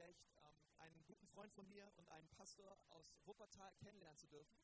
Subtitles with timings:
[0.00, 4.58] recht, ähm, einen guten Freund von mir und einen Pastor aus Wuppertal kennenlernen zu dürfen.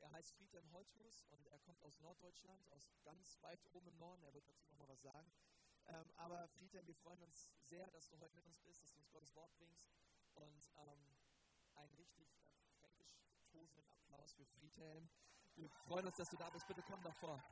[0.00, 4.22] Er heißt Friedhelm Holthus und er kommt aus Norddeutschland, aus ganz weit oben im Norden.
[4.24, 5.32] Er wird dazu nochmal was sagen.
[5.86, 9.00] Ähm, aber Friedhelm, wir freuen uns sehr, dass du heute mit uns bist, dass du
[9.00, 9.88] uns Gottes Wort bringst.
[10.34, 11.16] Und ähm,
[11.76, 15.08] einen richtig äh, fränkisch tosenden Applaus für Friedhelm.
[15.56, 16.66] Wir freuen uns, dass du da bist.
[16.66, 17.42] Bitte komm davor.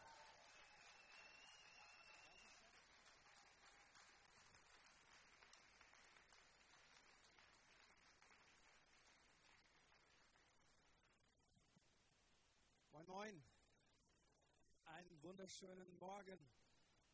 [12.93, 13.45] Moin Moin.
[14.85, 16.51] Einen wunderschönen Morgen.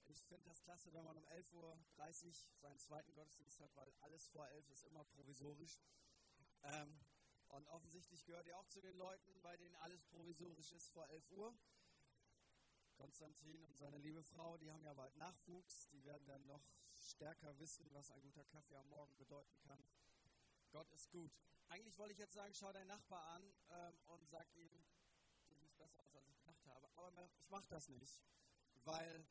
[0.07, 1.79] Ich finde das klasse, wenn man um 11.30 Uhr
[2.57, 5.79] seinen zweiten Gottesdienst hat, weil alles vor 11 ist immer provisorisch.
[6.63, 6.99] Ähm,
[7.49, 11.31] und offensichtlich gehört ihr auch zu den Leuten, bei denen alles provisorisch ist vor 11
[11.33, 11.55] Uhr.
[12.97, 15.89] Konstantin und seine liebe Frau, die haben ja bald Nachwuchs.
[15.91, 19.85] Die werden dann noch stärker wissen, was ein guter Kaffee am Morgen bedeuten kann.
[20.71, 21.33] Gott ist gut.
[21.69, 24.85] Eigentlich wollte ich jetzt sagen, schau deinen Nachbar an ähm, und sag ihm,
[25.79, 26.88] besser aus, als ich gedacht habe.
[26.99, 28.21] Aber ich mache das nicht,
[28.85, 29.27] weil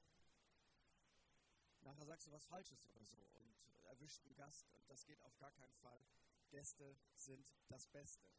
[1.81, 5.37] nachher sagst du was Falsches oder so und erwischt einen Gast und das geht auf
[5.37, 6.01] gar keinen Fall.
[6.49, 8.29] Gäste sind das Beste.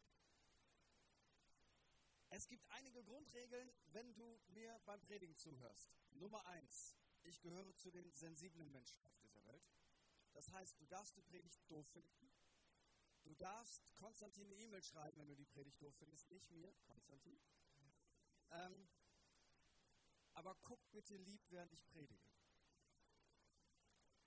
[2.31, 5.91] Es gibt einige Grundregeln, wenn du mir beim Predigen zuhörst.
[6.12, 9.67] Nummer eins, ich gehöre zu den sensiblen Menschen auf dieser Welt.
[10.33, 12.31] Das heißt, du darfst die Predigt doof finden.
[13.25, 16.31] Du darfst Konstantin eine E-Mail schreiben, wenn du die Predigt doof findest.
[16.31, 17.39] Nicht mir, Konstantin.
[18.51, 18.89] Ähm,
[20.39, 22.31] aber guck bitte lieb, während ich predige.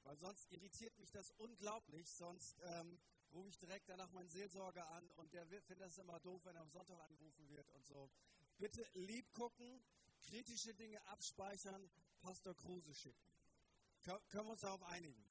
[0.03, 2.99] Weil sonst irritiert mich das unglaublich, sonst ähm,
[3.31, 6.63] rufe ich direkt danach meinen Seelsorger an und der findet das immer doof, wenn er
[6.63, 8.11] am Sonntag angerufen wird und so.
[8.57, 9.81] Bitte lieb gucken,
[10.21, 11.89] kritische Dinge abspeichern,
[12.19, 13.25] Pastor Kruse schicken.
[14.01, 15.25] Kön können wir uns darauf einigen?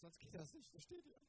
[0.00, 1.20] Sonst geht das nicht, versteht ihr?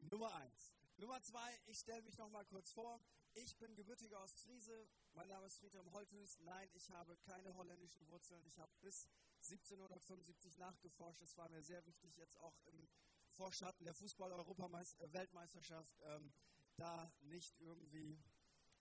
[0.10, 0.74] Nummer eins.
[0.98, 3.00] Nummer zwei, ich stelle mich noch mal kurz vor.
[3.36, 4.86] Ich bin gebürtiger aus Friese.
[5.12, 6.38] Mein Name ist Friedhelm Holthus.
[6.38, 8.46] Nein, ich habe keine holländischen Wurzeln.
[8.46, 9.08] Ich habe bis
[9.42, 11.20] 1775 nachgeforscht.
[11.20, 12.88] Es war mir sehr wichtig, jetzt auch im
[13.32, 16.32] Vorschatten der Fußball-Weltmeisterschaft ähm,
[16.76, 18.22] da nicht irgendwie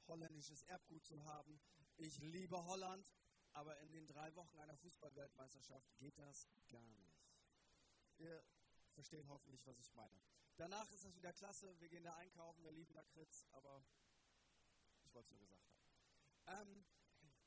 [0.05, 1.59] holländisches Erbgut zu haben.
[1.97, 3.11] Ich liebe Holland,
[3.53, 7.25] aber in den drei Wochen einer Fußball-Weltmeisterschaft geht das gar nicht.
[8.17, 8.45] Ihr
[8.91, 10.21] versteht hoffentlich, was ich meine.
[10.57, 11.75] Danach ist es wieder klasse.
[11.79, 13.83] Wir gehen da einkaufen, wir lieben Lakritz, aber
[15.13, 15.69] ich wollte gesagt
[16.47, 16.69] haben.
[16.69, 16.85] Ähm,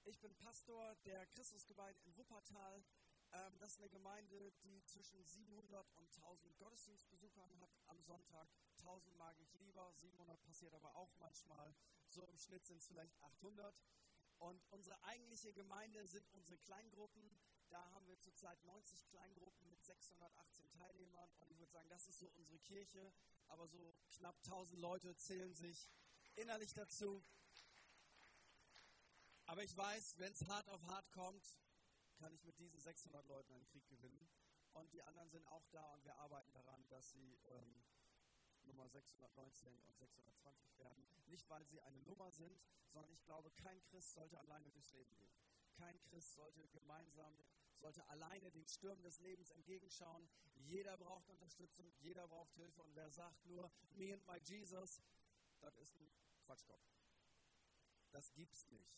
[0.04, 2.84] ich bin Pastor der Christusgemeinde in Wuppertal.
[3.32, 8.49] Ähm, das ist eine Gemeinde, die zwischen 700 und 1000 Gottesdienstbesuchern hat am Sonntag.
[8.78, 11.75] 1000 mag ich lieber, 700 passiert aber auch manchmal.
[12.06, 13.76] So im Schnitt sind es vielleicht 800.
[14.38, 17.37] Und unsere eigentliche Gemeinde sind unsere Kleingruppen.
[17.69, 21.32] Da haben wir zurzeit 90 Kleingruppen mit 618 Teilnehmern.
[21.41, 23.12] Und ich würde sagen, das ist so unsere Kirche.
[23.49, 25.91] Aber so knapp 1000 Leute zählen sich
[26.37, 27.25] innerlich dazu.
[29.46, 31.58] Aber ich weiß, wenn es hart auf hart kommt,
[32.16, 34.28] kann ich mit diesen 600 Leuten einen Krieg gewinnen.
[34.72, 37.82] Und die anderen sind auch da und wir arbeiten daran, dass sie ähm,
[38.64, 41.06] Nummer 619 und 620 werden.
[41.26, 45.14] Nicht, weil sie eine Nummer sind, sondern ich glaube, kein Christ sollte alleine durchs Leben
[45.16, 45.32] gehen.
[45.74, 47.38] Kein Christ sollte gemeinsam,
[47.78, 50.28] sollte alleine den Stürmen des Lebens entgegenschauen.
[50.54, 52.82] Jeder braucht Unterstützung, jeder braucht Hilfe.
[52.82, 55.00] Und wer sagt nur, me and my Jesus,
[55.60, 56.10] das ist ein
[56.44, 56.82] Quatschkopf.
[58.10, 58.96] Das gibt's nicht.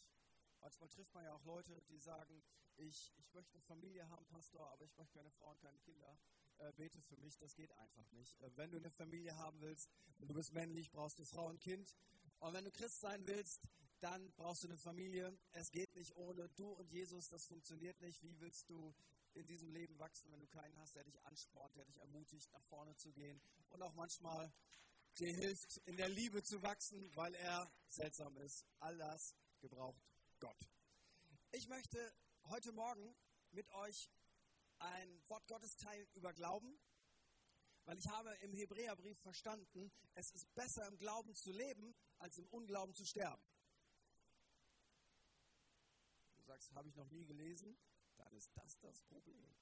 [0.69, 2.43] Manchmal trifft man ja auch Leute, die sagen,
[2.77, 6.19] ich, ich möchte eine Familie haben, Pastor, aber ich möchte keine Frau und keine Kinder.
[6.59, 8.39] Äh, bete für mich, das geht einfach nicht.
[8.43, 11.59] Äh, wenn du eine Familie haben willst und du bist männlich, brauchst du Frau und
[11.59, 11.97] Kind.
[12.41, 13.67] Und wenn du Christ sein willst,
[14.01, 15.39] dann brauchst du eine Familie.
[15.53, 18.23] Es geht nicht ohne du und Jesus, das funktioniert nicht.
[18.23, 18.95] Wie willst du
[19.33, 22.65] in diesem Leben wachsen, wenn du keinen hast, der dich anspornt, der dich ermutigt, nach
[22.65, 23.41] vorne zu gehen
[23.71, 24.53] und auch manchmal
[25.17, 28.67] dir hilft, in der Liebe zu wachsen, weil er seltsam ist.
[28.81, 30.05] All das gebraucht
[30.41, 30.71] Gott.
[31.50, 33.16] Ich möchte heute Morgen
[33.50, 34.10] mit euch
[34.78, 36.78] ein Wort Gottes teilen über Glauben,
[37.84, 42.47] weil ich habe im Hebräerbrief verstanden, es ist besser im Glauben zu leben, als im
[42.48, 43.42] Unglauben zu sterben.
[46.36, 47.77] Du sagst, habe ich noch nie gelesen?
[48.16, 49.57] Dann ist das das Problem.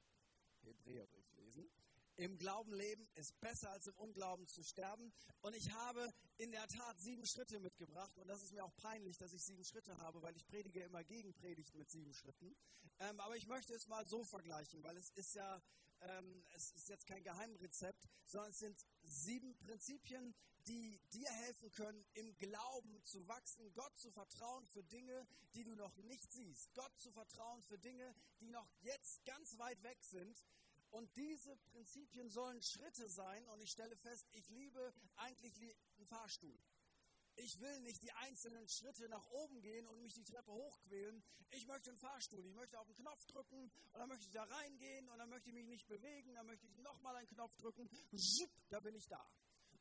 [0.62, 1.70] Hebräerbrief lesen
[2.16, 5.12] im Glauben leben ist besser als im Unglauben zu sterben.
[5.40, 8.16] Und ich habe in der Tat sieben Schritte mitgebracht.
[8.18, 11.04] Und das ist mir auch peinlich, dass ich sieben Schritte habe, weil ich predige immer
[11.04, 12.56] gegen Predigten mit sieben Schritten.
[12.98, 15.62] Ähm, aber ich möchte es mal so vergleichen, weil es ist ja,
[16.00, 20.34] ähm, es ist jetzt kein Geheimrezept, sondern es sind sieben Prinzipien,
[20.66, 25.74] die dir helfen können, im Glauben zu wachsen, Gott zu vertrauen für Dinge, die du
[25.74, 26.74] noch nicht siehst.
[26.74, 30.42] Gott zu vertrauen für Dinge, die noch jetzt ganz weit weg sind
[30.96, 33.46] Und diese Prinzipien sollen Schritte sein.
[33.48, 35.52] Und ich stelle fest, ich liebe eigentlich
[35.98, 36.58] einen Fahrstuhl.
[37.34, 41.22] Ich will nicht die einzelnen Schritte nach oben gehen und mich die Treppe hochquälen.
[41.50, 42.46] Ich möchte einen Fahrstuhl.
[42.46, 45.50] Ich möchte auf den Knopf drücken und dann möchte ich da reingehen und dann möchte
[45.50, 46.34] ich mich nicht bewegen.
[46.34, 47.90] Dann möchte ich nochmal einen Knopf drücken.
[48.16, 49.22] Zip, da bin ich da.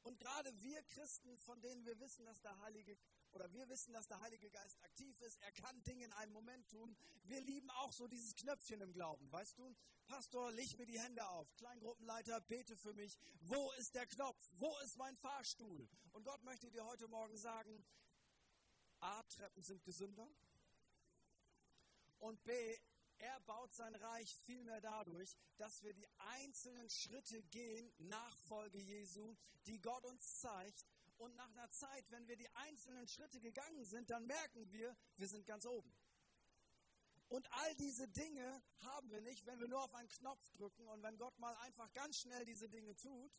[0.03, 2.97] Und gerade wir Christen, von denen wir wissen, dass der Heilige
[3.35, 6.67] oder wir wissen, dass der Heilige Geist aktiv ist, er kann Dinge in einem Moment
[6.69, 6.95] tun.
[7.23, 9.75] Wir lieben auch so dieses Knöpfchen im Glauben, weißt du?
[10.07, 11.53] Pastor, leg mir die Hände auf.
[11.57, 13.17] Kleingruppenleiter, bete für mich.
[13.41, 14.41] Wo ist der Knopf?
[14.59, 15.87] Wo ist mein Fahrstuhl?
[16.13, 17.83] Und Gott möchte dir heute Morgen sagen,
[19.01, 20.29] A, Treppen sind gesünder.
[22.19, 22.77] Und B,
[23.17, 29.35] er baut sein Reich vielmehr dadurch, dass wir die einzelnen Schritte gehen, Nachfolge Jesu,
[29.65, 30.85] die Gott uns zeigt.
[31.17, 35.27] Und nach einer Zeit, wenn wir die einzelnen Schritte gegangen sind, dann merken wir, wir
[35.27, 35.93] sind ganz oben.
[37.29, 41.01] Und all diese Dinge haben wir nicht, wenn wir nur auf einen Knopf drücken und
[41.01, 43.31] wenn Gott mal einfach ganz schnell diese Dinge tut.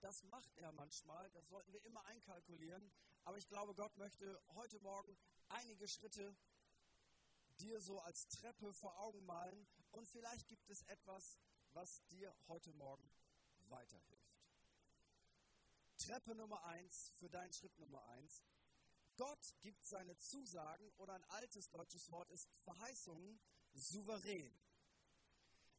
[0.00, 2.90] Das macht er manchmal, das sollten wir immer einkalkulieren.
[3.24, 5.16] Aber ich glaube, Gott möchte heute Morgen
[5.48, 6.36] einige Schritte
[7.58, 11.38] dir so als Treppe vor Augen malen und vielleicht gibt es etwas,
[11.72, 13.10] was dir heute Morgen
[13.68, 14.19] weiterhilft.
[16.00, 18.42] Treppe Nummer eins für deinen Schritt Nummer eins.
[19.16, 23.38] Gott gibt seine Zusagen oder ein altes deutsches Wort ist Verheißungen
[23.74, 24.58] souverän.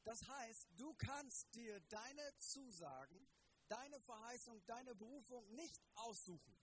[0.03, 3.27] Das heißt, du kannst dir deine Zusagen,
[3.67, 6.55] deine Verheißung, deine Berufung nicht aussuchen.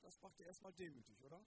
[0.00, 1.44] Das macht dir erstmal demütig, oder?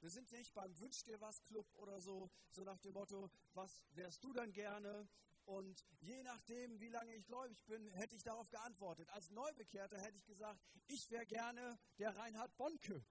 [0.00, 3.82] Wir sind nicht beim Wünsch dir was Club oder so, so nach dem Motto, was
[3.90, 5.08] wärst du denn gerne?
[5.50, 9.10] Und je nachdem, wie lange ich gläubig bin, hätte ich darauf geantwortet.
[9.10, 13.04] Als Neubekehrter hätte ich gesagt, ich wäre gerne der Reinhard Bonke.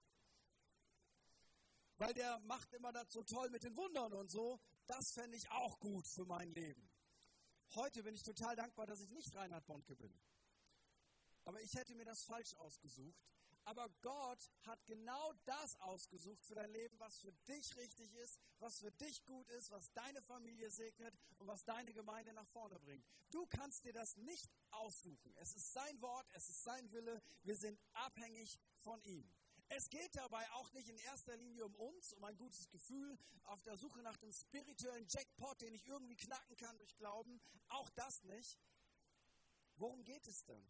[1.96, 4.58] Weil der macht immer das so toll mit den Wundern und so.
[4.86, 6.90] Das fände ich auch gut für mein Leben.
[7.74, 10.18] Heute bin ich total dankbar, dass ich nicht Reinhard Bonke bin.
[11.44, 13.22] Aber ich hätte mir das falsch ausgesucht,
[13.64, 18.78] aber Gott hat genau das ausgesucht für dein Leben, was für dich richtig ist, was
[18.78, 23.04] für dich gut ist, was deine Familie segnet und was deine Gemeinde nach vorne bringt.
[23.30, 25.32] Du kannst dir das nicht aussuchen.
[25.36, 27.22] Es ist sein Wort, es ist sein Wille.
[27.42, 29.30] Wir sind abhängig von ihm.
[29.72, 33.62] Es geht dabei auch nicht in erster Linie um uns, um ein gutes Gefühl, auf
[33.62, 37.40] der Suche nach dem spirituellen Jackpot, den ich irgendwie knacken kann durch Glauben.
[37.68, 38.58] Auch das nicht.
[39.76, 40.66] Worum geht es denn?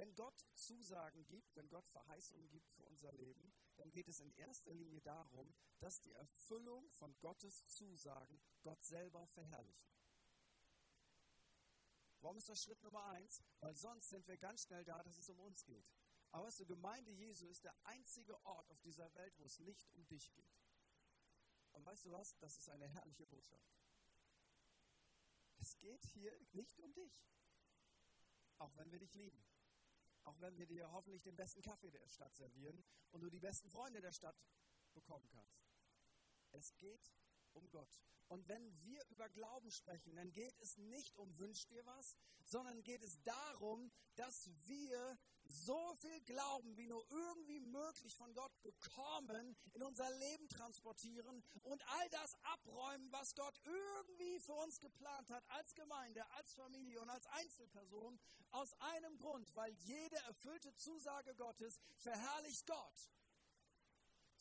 [0.00, 4.32] Wenn Gott Zusagen gibt, wenn Gott Verheißungen gibt für unser Leben, dann geht es in
[4.32, 9.92] erster Linie darum, dass die Erfüllung von Gottes Zusagen Gott selber verherrlichen.
[12.22, 13.42] Warum ist das Schritt Nummer eins?
[13.58, 15.92] Weil sonst sind wir ganz schnell da, dass es um uns geht.
[16.30, 20.06] Aber du, Gemeinde Jesu ist der einzige Ort auf dieser Welt, wo es nicht um
[20.06, 20.56] dich geht.
[21.72, 22.38] Und weißt du was?
[22.38, 23.68] Das ist eine herrliche Botschaft.
[25.58, 27.22] Es geht hier nicht um dich.
[28.56, 29.44] Auch wenn wir dich lieben.
[30.24, 33.68] Auch wenn wir dir hoffentlich den besten Kaffee der Stadt servieren und du die besten
[33.68, 34.36] Freunde der Stadt
[34.92, 35.64] bekommen kannst.
[36.52, 37.12] Es geht
[37.52, 38.00] um Gott.
[38.28, 42.82] Und wenn wir über Glauben sprechen, dann geht es nicht um Wünsch dir was, sondern
[42.82, 45.18] geht es darum, dass wir
[45.50, 51.82] so viel Glauben wie nur irgendwie möglich von Gott bekommen, in unser Leben transportieren und
[51.98, 57.10] all das abräumen, was Gott irgendwie für uns geplant hat, als Gemeinde, als Familie und
[57.10, 58.18] als Einzelperson,
[58.52, 63.10] aus einem Grund, weil jede erfüllte Zusage Gottes verherrlicht Gott.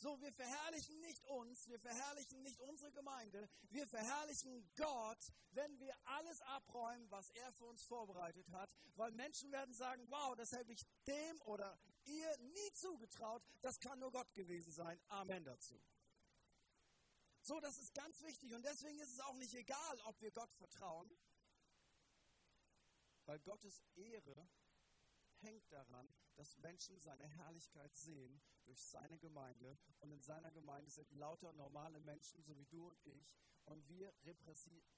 [0.02, 5.94] So, wir verherrlichen nicht uns, wir verherrlichen nicht unsere Gemeinde, wir verherrlichen Gott, wenn wir
[6.06, 10.72] alles abräumen, was er für uns vorbereitet hat, weil Menschen werden sagen, wow, das habe
[10.72, 14.98] ich dem oder ihr nie zugetraut, das kann nur Gott gewesen sein.
[15.10, 15.78] Amen dazu.
[17.42, 18.54] So, das ist ganz wichtig.
[18.54, 21.12] Und deswegen ist es auch nicht egal, ob wir Gott vertrauen,
[23.26, 24.48] weil Gottes Ehre
[25.40, 29.78] hängt daran, dass Menschen seine Herrlichkeit sehen durch seine Gemeinde.
[30.00, 33.28] Und in seiner Gemeinde sind lauter normale Menschen, so wie du und ich.
[33.66, 34.14] Und wir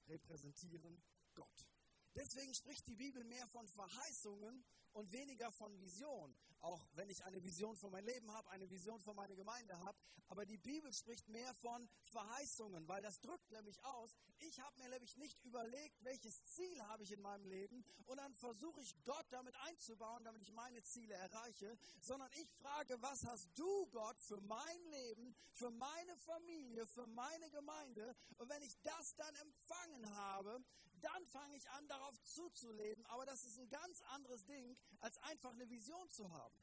[0.08, 1.02] repräsentieren
[1.34, 1.66] Gott.
[2.14, 6.36] Deswegen spricht die Bibel mehr von Verheißungen und weniger von Vision.
[6.60, 9.98] Auch wenn ich eine Vision für mein Leben habe, eine Vision für meine Gemeinde habe.
[10.28, 14.90] Aber die Bibel spricht mehr von Verheißungen, weil das drückt nämlich aus, ich habe mir
[14.90, 19.26] nämlich nicht überlegt, welches Ziel habe ich in meinem Leben und dann versuche ich Gott
[19.30, 24.40] damit einzubauen, damit ich meine Ziele erreiche, sondern ich frage, was hast du Gott für
[24.42, 28.16] mein Leben, für meine Familie, für meine Gemeinde?
[28.38, 30.64] Und wenn ich das dann empfangen habe,
[31.02, 33.06] dann fange ich an, darauf zuzuleben.
[33.08, 36.56] Aber das ist ein ganz anderes Ding, als einfach eine Vision zu haben.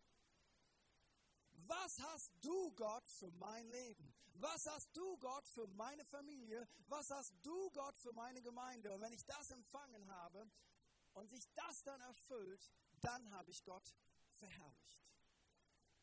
[1.67, 4.15] Was hast du, Gott, für mein Leben?
[4.35, 6.69] Was hast du, Gott, für meine Familie?
[6.87, 8.93] Was hast du, Gott, für meine Gemeinde?
[8.93, 10.49] Und wenn ich das empfangen habe
[11.15, 13.95] und sich das dann erfüllt, dann habe ich Gott
[14.31, 15.03] verherrlicht.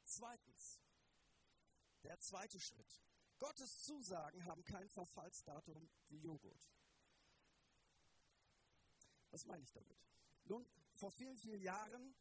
[0.03, 0.81] Zweitens,
[2.03, 3.01] der zweite Schritt.
[3.39, 6.69] Gottes Zusagen haben kein Verfallsdatum wie Joghurt.
[9.31, 9.97] Was meine ich damit?
[10.45, 12.15] Nun, vor vielen, vielen Jahren,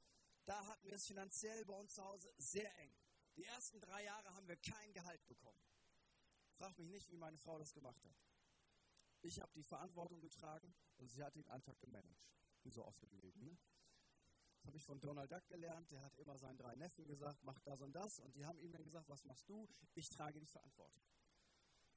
[0.45, 2.95] da hatten wir es finanziell bei uns zu Hause sehr eng.
[3.37, 5.59] Die ersten drei Jahre haben wir kein Gehalt bekommen.
[6.51, 8.17] Frag mich nicht, wie meine Frau das gemacht hat.
[9.23, 12.29] Ich habe die Verantwortung getragen und sie hat den Alltag gemanagt.
[12.63, 13.45] Wie so oft im Leben.
[13.45, 13.57] Ne?
[14.57, 15.91] Das habe ich von Donald Duck gelernt.
[15.91, 18.19] Der hat immer seinen drei Neffen gesagt, mach das und das.
[18.21, 19.69] Und die haben ihm dann gesagt, was machst du?
[19.95, 21.03] Ich trage die Verantwortung.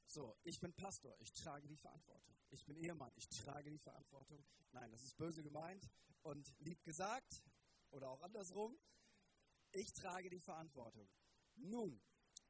[0.10, 2.34] So, ich bin Pastor, ich trage die Verantwortung.
[2.50, 4.42] Ich bin Ehemann, ich trage die Verantwortung.
[4.72, 5.90] Nein, das ist böse gemeint
[6.22, 7.44] und lieb gesagt
[7.90, 8.80] oder auch andersrum.
[9.74, 11.10] Ich trage die Verantwortung.
[11.56, 12.02] Nun,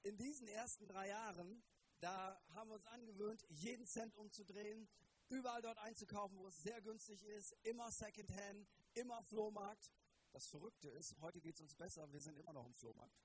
[0.04, 1.64] in diesen ersten drei Jahren,
[2.00, 4.88] da haben wir uns angewöhnt, jeden Cent umzudrehen,
[5.30, 9.92] überall dort einzukaufen, wo es sehr günstig ist, immer Secondhand, immer Flohmarkt.
[10.32, 13.18] Das Verrückte ist, heute geht es uns besser, wir sind immer noch im Flohmarkt.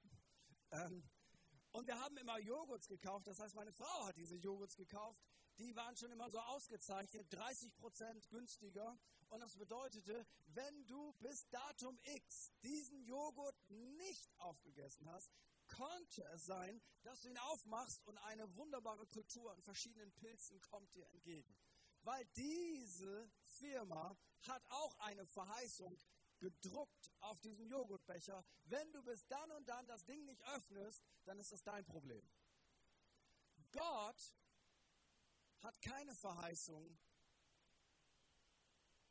[0.71, 1.03] Ähm,
[1.73, 5.21] und wir haben immer Joghurts gekauft, das heißt, meine Frau hat diese Joghurts gekauft.
[5.59, 8.99] Die waren schon immer so ausgezeichnet, 30 Prozent günstiger.
[9.29, 15.31] Und das bedeutete, wenn du bis Datum X diesen Joghurt nicht aufgegessen hast,
[15.69, 20.95] konnte es sein, dass du ihn aufmachst und eine wunderbare Kultur an verschiedenen Pilzen kommt
[20.95, 21.57] dir entgegen.
[22.02, 24.17] Weil diese Firma
[24.49, 25.97] hat auch eine Verheißung
[26.43, 28.45] gedruckt auf diesem Joghurtbecher.
[28.65, 32.29] Wenn du bis dann und dann das Ding nicht öffnest, dann ist das dein Problem.
[33.71, 34.35] Gott
[35.61, 36.99] hat keine Verheißung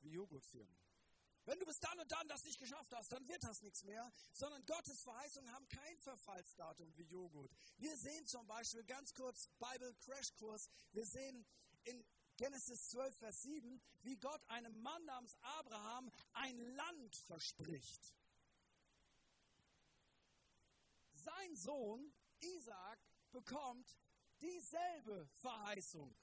[0.02, 0.78] wie Joghurtfirmen.
[1.46, 4.12] Wenn du bis dann und dann das nicht geschafft hast, dann wird das nichts mehr,
[4.34, 7.52] sondern Gottes Verheißungen haben kein Verfallsdatum wie Joghurt.
[7.78, 10.70] Wir sehen zum Beispiel ganz kurz Bible Crashkurs.
[10.92, 11.46] Wir sehen
[11.86, 12.06] in
[12.38, 18.16] Genesis 12, Vers 7, wie Gott einem Mann namens Abraham ein Land verspricht.
[21.14, 23.00] Sein Sohn Isaac
[23.32, 23.96] bekommt
[24.42, 26.16] dieselbe Verheißung.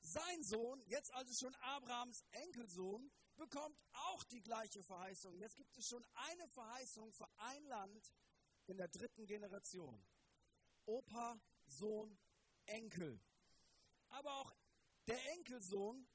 [0.00, 5.38] Sein Sohn, jetzt also schon Abrahams Enkelsohn, bekommt auch die gleiche Verheißung.
[5.38, 8.12] Jetzt gibt es schon eine Verheißung für ein Land
[8.66, 10.04] in der dritten Generation.
[10.86, 12.18] Opa, Sohn,
[12.66, 13.20] Enkel.
[14.08, 14.52] Aber auch
[15.06, 16.06] der Enkelsohn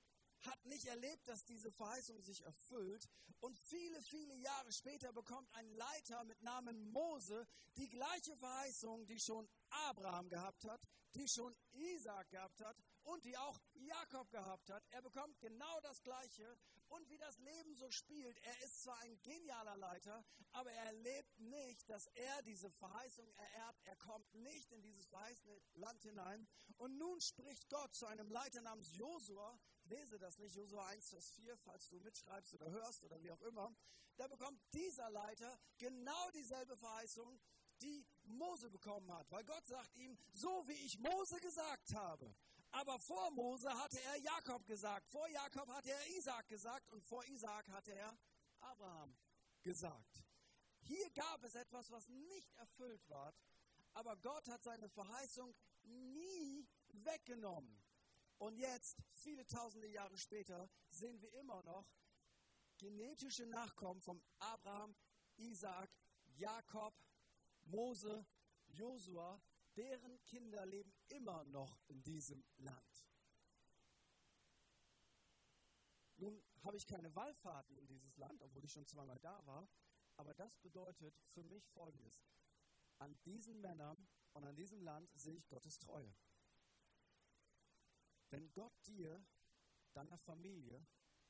[0.42, 3.08] hat nicht erlebt, dass diese Verheißung sich erfüllt.
[3.40, 9.20] Und viele, viele Jahre später bekommt ein Leiter mit Namen Mose die gleiche Verheißung, die
[9.20, 10.82] schon Abraham gehabt hat,
[11.16, 12.78] die schon Isaac gehabt hat
[13.08, 14.84] und die auch Jakob gehabt hat.
[14.92, 16.58] Er bekommt genau das Gleiche.
[16.90, 21.38] Und wie das Leben so spielt, er ist zwar ein genialer Leiter, aber er erlebt
[21.40, 23.82] nicht, dass er diese Verheißung ererbt.
[23.86, 26.48] Er kommt nicht in dieses verheißene Land hinein.
[26.78, 29.60] Und nun spricht Gott zu einem Leiter namens Josua.
[29.84, 33.42] Lese das nicht, Josua 1, Vers 4, falls du mitschreibst oder hörst oder wie auch
[33.42, 33.74] immer.
[34.16, 37.40] Da bekommt dieser Leiter genau dieselbe Verheißung,
[37.82, 39.32] die Mose bekommen hat.
[39.32, 42.34] Weil Gott sagt ihm, so wie ich Mose gesagt habe,
[42.78, 47.26] aber vor Mose hatte er Jakob gesagt, vor Jakob hatte er Isaac gesagt und vor
[47.26, 48.16] Isaac hatte er
[48.60, 49.18] Abraham
[49.64, 50.24] gesagt.
[50.82, 53.34] Hier gab es etwas, was nicht erfüllt war,
[53.94, 57.82] aber Gott hat seine Verheißung nie weggenommen.
[58.38, 61.90] Und jetzt, viele tausende Jahre später, sehen wir immer noch
[62.78, 64.96] genetische Nachkommen von Abraham,
[65.38, 65.90] Isaac,
[66.36, 66.94] Jakob,
[67.64, 68.24] Mose,
[68.68, 69.42] Josua,
[69.76, 73.08] deren Kinder leben immer noch in diesem Land.
[76.18, 79.70] Nun habe ich keine Wallfahrten in dieses Land, obwohl ich schon zweimal da war,
[80.16, 82.26] aber das bedeutet für mich Folgendes.
[82.98, 86.16] An diesen Männern und an diesem Land sehe ich Gottes Treue.
[88.30, 89.24] Wenn Gott dir,
[89.94, 90.86] deiner Familie,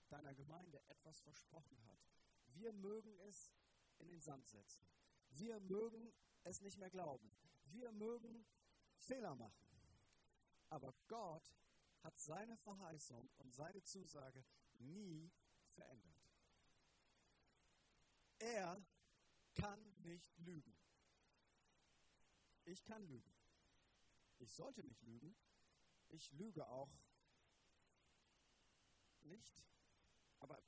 [0.10, 2.00] deiner Gemeinde etwas versprochen hat,
[2.48, 3.51] wir mögen es
[3.98, 4.88] in den Sand setzen.
[5.29, 7.29] Wir mögen es nicht mehr glauben.
[7.65, 8.46] Wir mögen
[8.98, 9.66] Fehler machen.
[10.69, 11.55] Aber Gott
[12.03, 14.45] hat seine Verheißung und seine Zusage
[14.79, 15.31] nie
[15.65, 16.17] verändert.
[18.39, 18.86] Er
[19.55, 20.77] kann nicht lügen.
[22.65, 23.33] Ich kann lügen.
[24.39, 25.36] Ich sollte nicht lügen.
[26.09, 26.91] Ich lüge auch
[29.21, 29.62] nicht.
[30.39, 30.62] Aber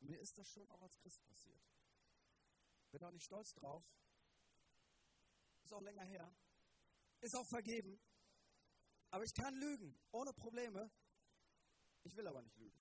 [0.00, 1.62] mir ist das schon auch als Christ passiert.
[2.90, 3.84] Bin auch nicht stolz drauf,
[5.62, 6.34] ist auch länger her,
[7.20, 8.00] ist auch vergeben.
[9.10, 10.90] Aber ich kann lügen, ohne Probleme.
[12.02, 12.80] Ich will aber nicht lügen.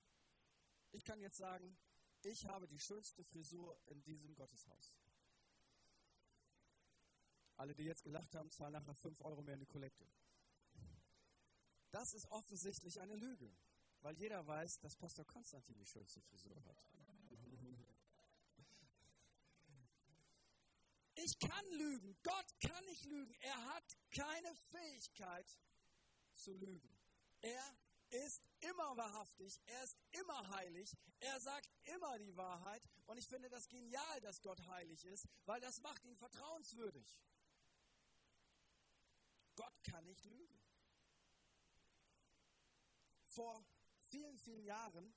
[0.91, 1.77] Ich kann jetzt sagen,
[2.21, 4.95] ich habe die schönste Frisur in diesem Gotteshaus.
[7.57, 10.07] Alle, die jetzt gelacht haben, zahlen nachher 5 Euro mehr in die Kollekte.
[11.91, 13.51] Das ist offensichtlich eine Lüge,
[14.01, 16.77] weil jeder weiß, dass Pastor Konstantin die schönste Frisur hat.
[21.15, 22.17] Ich kann lügen.
[22.23, 23.33] Gott kann nicht lügen.
[23.41, 25.57] Er hat keine Fähigkeit
[26.39, 26.97] zu lügen.
[27.41, 27.77] Er
[28.09, 33.49] ist immer wahrhaftig, er ist immer heilig, er sagt immer die Wahrheit und ich finde
[33.49, 37.19] das genial, dass Gott heilig ist, weil das macht ihn vertrauenswürdig.
[39.55, 40.59] Gott kann nicht lügen.
[43.25, 43.63] Vor
[43.99, 45.13] vielen, vielen Jahren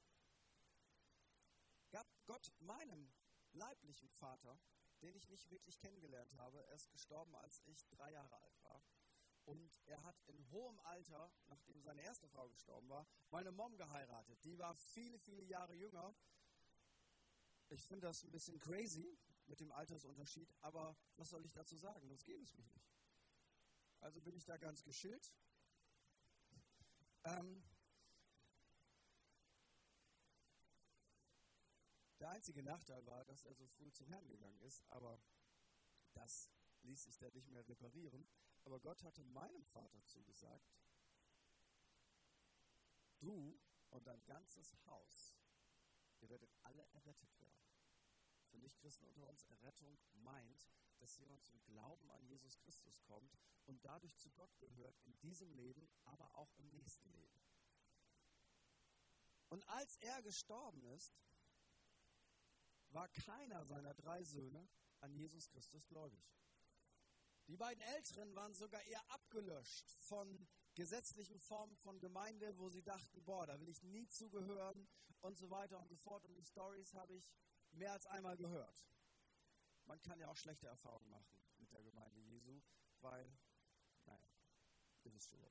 [1.91, 3.11] gab Gott meinem
[3.53, 4.59] leiblichen Vater
[5.03, 6.65] den ich nicht wirklich kennengelernt habe.
[6.67, 8.83] Er ist gestorben, als ich drei Jahre alt war.
[9.45, 14.43] Und er hat in hohem Alter, nachdem seine erste Frau gestorben war, meine Mom geheiratet.
[14.45, 16.15] Die war viele, viele Jahre jünger.
[17.69, 22.07] Ich finde das ein bisschen crazy mit dem Altersunterschied, aber was soll ich dazu sagen?
[22.07, 22.91] Sonst gäbe es mich nicht.
[24.01, 25.33] Also bin ich da ganz geschillt.
[27.25, 27.63] Ähm,
[32.23, 35.21] Der einzige Nachteil war, dass er so früh zum Herrn gegangen ist, aber
[36.13, 36.49] das
[36.83, 38.29] ließ sich dann nicht mehr reparieren.
[38.65, 40.73] Aber Gott hatte meinem Vater zugesagt,
[43.19, 43.59] du
[43.91, 45.35] und dein ganzes Haus,
[46.21, 47.63] ihr werdet alle errettet werden.
[48.49, 53.85] Für Nichtchristen unter uns Errettung meint, dass jemand zum Glauben an Jesus Christus kommt und
[53.85, 57.41] dadurch zu Gott gehört in diesem Leben, aber auch im nächsten Leben.
[59.49, 61.15] Und als er gestorben ist,
[62.91, 64.69] war keiner seiner drei Söhne
[65.01, 66.25] an Jesus Christus gläubig.
[67.49, 73.23] Die beiden Älteren waren sogar eher abgelöscht von gesetzlichen Formen von Gemeinde, wo sie dachten,
[73.25, 74.89] boah, da will ich nie zugehören
[75.21, 76.25] und so weiter und so fort.
[76.25, 77.33] Und die Stories habe ich
[77.73, 78.85] mehr als einmal gehört.
[79.85, 82.63] Man kann ja auch schlechte Erfahrungen machen mit der Gemeinde Jesu,
[83.01, 83.31] weil,
[84.07, 84.29] naja,
[85.05, 85.43] ihr wisst schon.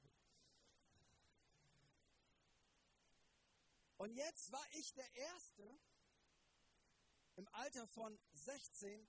[3.97, 5.79] Und jetzt war ich der Erste,
[7.35, 9.07] im Alter von 16,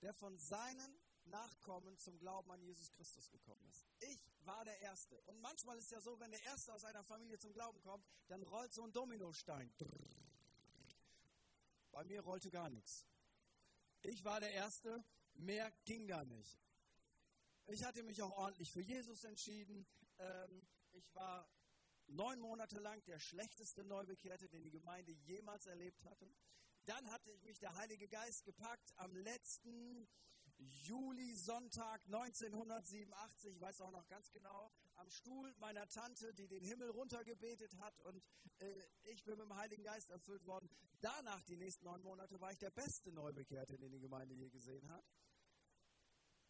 [0.00, 3.86] der von seinen Nachkommen zum Glauben an Jesus Christus gekommen ist.
[4.00, 5.20] Ich war der Erste.
[5.22, 8.42] Und manchmal ist ja so, wenn der Erste aus einer Familie zum Glauben kommt, dann
[8.42, 9.72] rollt so ein Dominostein.
[11.90, 13.06] Bei mir rollte gar nichts.
[14.02, 15.04] Ich war der Erste,
[15.34, 16.58] mehr ging da nicht.
[17.66, 19.86] Ich hatte mich auch ordentlich für Jesus entschieden.
[20.18, 21.48] Ähm, ich war
[22.06, 26.28] neun Monate lang der schlechteste Neubekehrte, den die Gemeinde jemals erlebt hatte.
[26.86, 30.08] Dann hatte ich mich der Heilige Geist gepackt am letzten
[30.60, 36.90] Juli-Sonntag 1987, ich weiß auch noch ganz genau, am Stuhl meiner Tante, die den Himmel
[36.90, 38.22] runtergebetet hat und
[38.58, 40.68] äh, ich bin mit dem Heiligen Geist erfüllt worden.
[41.00, 44.88] Danach, die nächsten neun Monate, war ich der beste Neubekehrte, den die Gemeinde je gesehen
[44.90, 45.04] hat.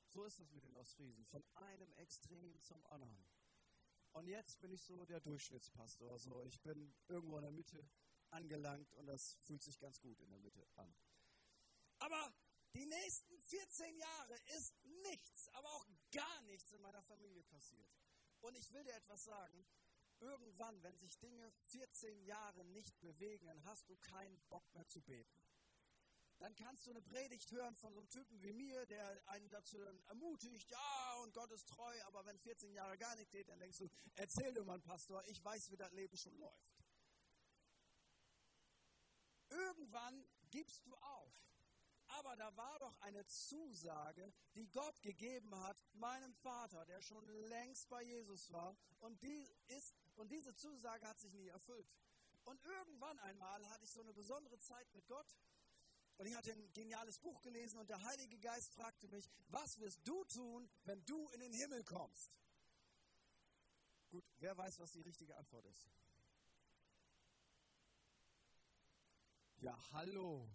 [0.09, 3.25] So ist es mit den Ostfriesen, von einem Extrem zum anderen.
[4.13, 6.19] Und jetzt bin ich so der Durchschnittspastor.
[6.19, 7.89] So, ich bin irgendwo in der Mitte
[8.31, 10.93] angelangt und das fühlt sich ganz gut in der Mitte an.
[11.99, 12.35] Aber
[12.75, 17.91] die nächsten 14 Jahre ist nichts, aber auch gar nichts in meiner Familie passiert.
[18.41, 19.67] Und ich will dir etwas sagen.
[20.21, 25.01] Irgendwann, wenn sich Dinge 14 Jahre nicht bewegen, dann hast du keinen Bock mehr zu
[25.01, 25.41] beten.
[26.39, 29.79] Dann kannst du eine Predigt hören von so einem Typen wie mir, der einen dazu
[29.79, 33.79] ermutigt, ja, und Gott ist treu, aber wenn 14 Jahre gar nicht geht, dann denkst
[33.79, 36.81] du, erzähl dir mal, Pastor, ich weiß, wie das Leben schon läuft.
[39.51, 41.50] Irgendwann gibst du auf.
[42.19, 47.89] Aber da war doch eine Zusage, die Gott gegeben hat, meinem Vater, der schon längst
[47.89, 48.77] bei Jesus war.
[48.99, 51.89] Und, die ist, und diese Zusage hat sich nie erfüllt.
[52.45, 55.37] Und irgendwann einmal hatte ich so eine besondere Zeit mit Gott.
[56.19, 60.07] Und ich hatte ein geniales Buch gelesen und der Heilige Geist fragte mich, was wirst
[60.07, 62.39] du tun, wenn du in den Himmel kommst?
[64.11, 65.89] Gut, wer weiß, was die richtige Antwort ist?
[69.59, 70.51] Ja, hallo.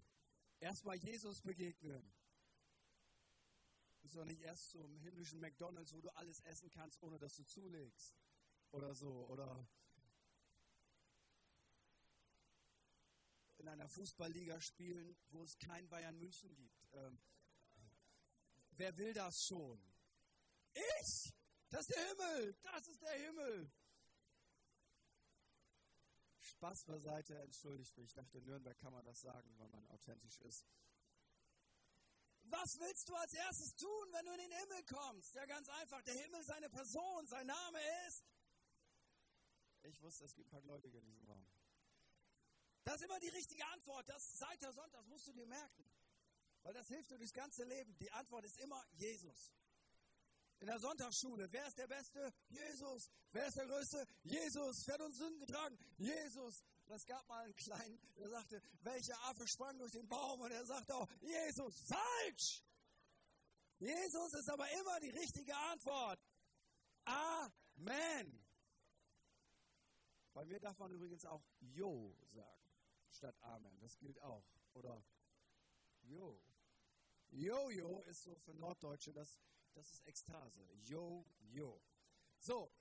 [0.59, 2.13] Erstmal Jesus begegnen.
[4.03, 7.43] Ist doch nicht erst zum himmlischen McDonalds, wo du alles essen kannst, ohne dass du
[7.43, 8.15] zulegst.
[8.71, 9.27] Oder so.
[9.27, 9.67] Oder
[13.57, 16.87] in einer Fußballliga spielen, wo es kein Bayern München gibt.
[16.93, 17.19] Ähm,
[18.71, 19.81] wer will das schon?
[20.73, 21.33] Ich!
[21.69, 22.55] Das ist der Himmel!
[22.61, 23.71] Das ist der Himmel!
[26.55, 28.07] Spaß beiseite, entschuldigt mich.
[28.07, 30.65] Ich dachte, in Nürnberg kann man das sagen, wenn man authentisch ist.
[32.43, 35.33] Was willst du als erstes tun, wenn du in den Himmel kommst?
[35.35, 36.01] Ja, ganz einfach.
[36.03, 38.23] Der Himmel ist eine Person, sein Name ist.
[39.83, 41.45] Ich wusste, es gibt ein paar Gläubige in diesem Raum.
[42.83, 44.07] Das ist immer die richtige Antwort.
[44.07, 45.91] Das seit der Sonntag musst du dir merken.
[46.63, 47.97] Weil das hilft dir durchs ganze Leben.
[47.97, 49.51] Die Antwort ist immer Jesus.
[50.59, 52.33] In der Sonntagsschule, wer ist der Beste?
[52.49, 53.09] Jesus.
[53.31, 54.07] Wer ist der Größte?
[54.23, 54.83] Jesus.
[54.85, 55.77] Wer hat uns Sünden getragen?
[55.97, 56.63] Jesus.
[56.87, 60.41] Es gab mal einen kleinen, der sagte, welcher Affe sprang durch den Baum?
[60.41, 61.75] Und er sagte auch, Jesus.
[61.87, 62.63] Falsch!
[63.79, 66.19] Jesus ist aber immer die richtige Antwort.
[67.03, 68.45] Amen.
[70.33, 72.63] Bei mir darf man übrigens auch Jo sagen,
[73.09, 73.79] statt Amen.
[73.79, 74.45] Das gilt auch.
[74.73, 75.03] Oder
[76.03, 76.39] Jo.
[77.29, 79.39] Jojo ist so für Norddeutsche, das,
[79.75, 80.63] das ist Ekstase.
[80.83, 81.81] Jo-Jo.
[82.39, 82.71] So.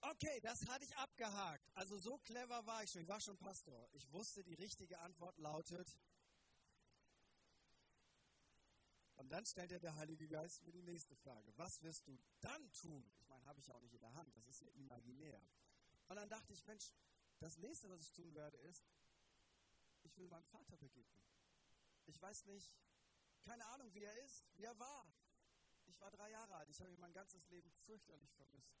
[0.00, 1.70] Okay, das hatte ich abgehakt.
[1.74, 3.02] Also so clever war ich schon.
[3.02, 3.88] Ich war schon Pastor.
[3.92, 5.96] Ich wusste, die richtige Antwort lautet.
[9.16, 11.56] Und dann stellt der Heilige Geist mir die nächste Frage.
[11.56, 13.10] Was wirst du dann tun?
[13.20, 14.36] Ich meine, habe ich auch nicht in der Hand.
[14.36, 15.40] Das ist ja imaginär.
[16.08, 16.92] Und dann dachte ich, Mensch,
[17.38, 18.84] das nächste, was ich tun werde, ist,
[20.02, 21.24] ich will meinem Vater begegnen.
[22.06, 22.74] Ich weiß nicht,
[23.44, 25.06] keine Ahnung, wie er ist, wie er war.
[25.94, 26.68] Ich war drei Jahre alt.
[26.68, 28.74] Ich habe mein ganzes Leben fürchterlich vermisst.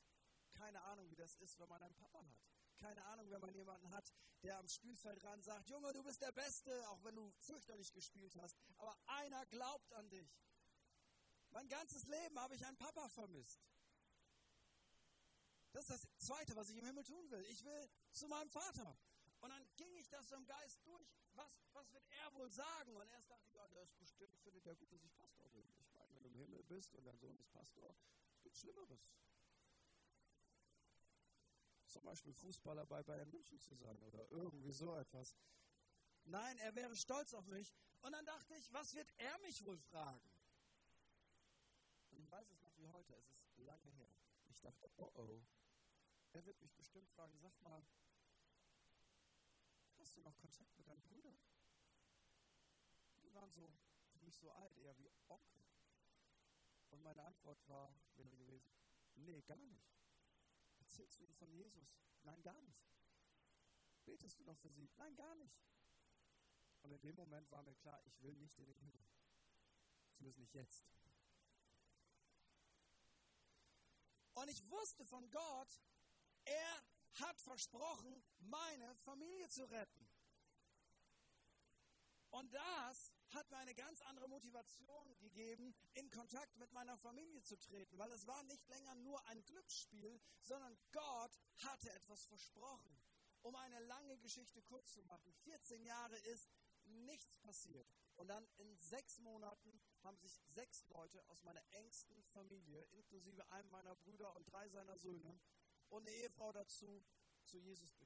[0.52, 2.38] Keine Ahnung, wie das ist, wenn man einen Papa hat.
[2.76, 6.88] Keine Ahnung, wenn man jemanden hat, der am Spielfeldrand sagt, Junge, du bist der Beste,
[6.90, 8.56] auch wenn du fürchterlich gespielt hast.
[8.78, 10.28] Aber einer glaubt an dich.
[11.50, 13.60] Mein ganzes Leben habe ich einen Papa vermisst.
[15.72, 17.44] Das ist das Zweite, was ich im Himmel tun will.
[17.46, 18.96] Ich will zu meinem Vater.
[19.40, 21.08] Und dann ging ich das im Geist durch.
[21.34, 22.96] Was, was wird er wohl sagen?
[22.96, 25.68] Und erst dachte ich, ja, der ist bestimmt, findet er gut, dass ich Pastor bin.
[25.80, 25.93] Ich
[26.34, 27.94] im Himmel bist und dein Sohn ist Pastor,
[28.34, 29.14] es gibt Schlimmeres.
[31.86, 35.36] Zum Beispiel Fußballer bei Bayern München zu sein oder irgendwie so etwas.
[36.24, 37.72] Nein, er wäre stolz auf mich.
[38.00, 40.20] Und dann dachte ich, was wird er mich wohl fragen?
[42.10, 44.10] Und ich weiß es noch wie heute, es ist lange her.
[44.50, 45.40] Ich dachte, oh oh,
[46.32, 47.82] er wird mich bestimmt fragen, sag mal,
[49.98, 51.38] hast du noch Kontakt mit deinen Brüdern?
[53.22, 53.72] Die waren so
[54.10, 55.73] für mich so alt, eher wie Onkel.
[56.94, 58.70] Und meine Antwort war, wäre gewesen,
[59.16, 59.92] nee, gar nicht.
[60.78, 61.98] Erzählst du ihnen von Jesus?
[62.22, 62.78] Nein, gar nicht.
[64.04, 64.88] Betest du noch für sie?
[64.96, 65.58] Nein, gar nicht.
[66.82, 69.04] Und in dem Moment war mir klar, ich will nicht in den Himmel.
[70.12, 70.84] Zumindest nicht jetzt.
[74.34, 75.82] Und ich wusste von Gott,
[76.44, 80.08] er hat versprochen, meine Familie zu retten.
[82.30, 87.58] Und das hat mir eine ganz andere Motivation gegeben, in Kontakt mit meiner Familie zu
[87.58, 92.98] treten, weil es war nicht länger nur ein Glücksspiel, sondern Gott hatte etwas versprochen.
[93.42, 96.48] Um eine lange Geschichte kurz zu machen, 14 Jahre ist
[96.84, 97.86] nichts passiert.
[98.16, 103.70] Und dann in sechs Monaten haben sich sechs Leute aus meiner engsten Familie, inklusive einem
[103.70, 105.38] meiner Brüder und drei seiner Söhne,
[105.90, 107.04] und eine Ehefrau dazu
[107.44, 108.03] zu Jesus bekehrt.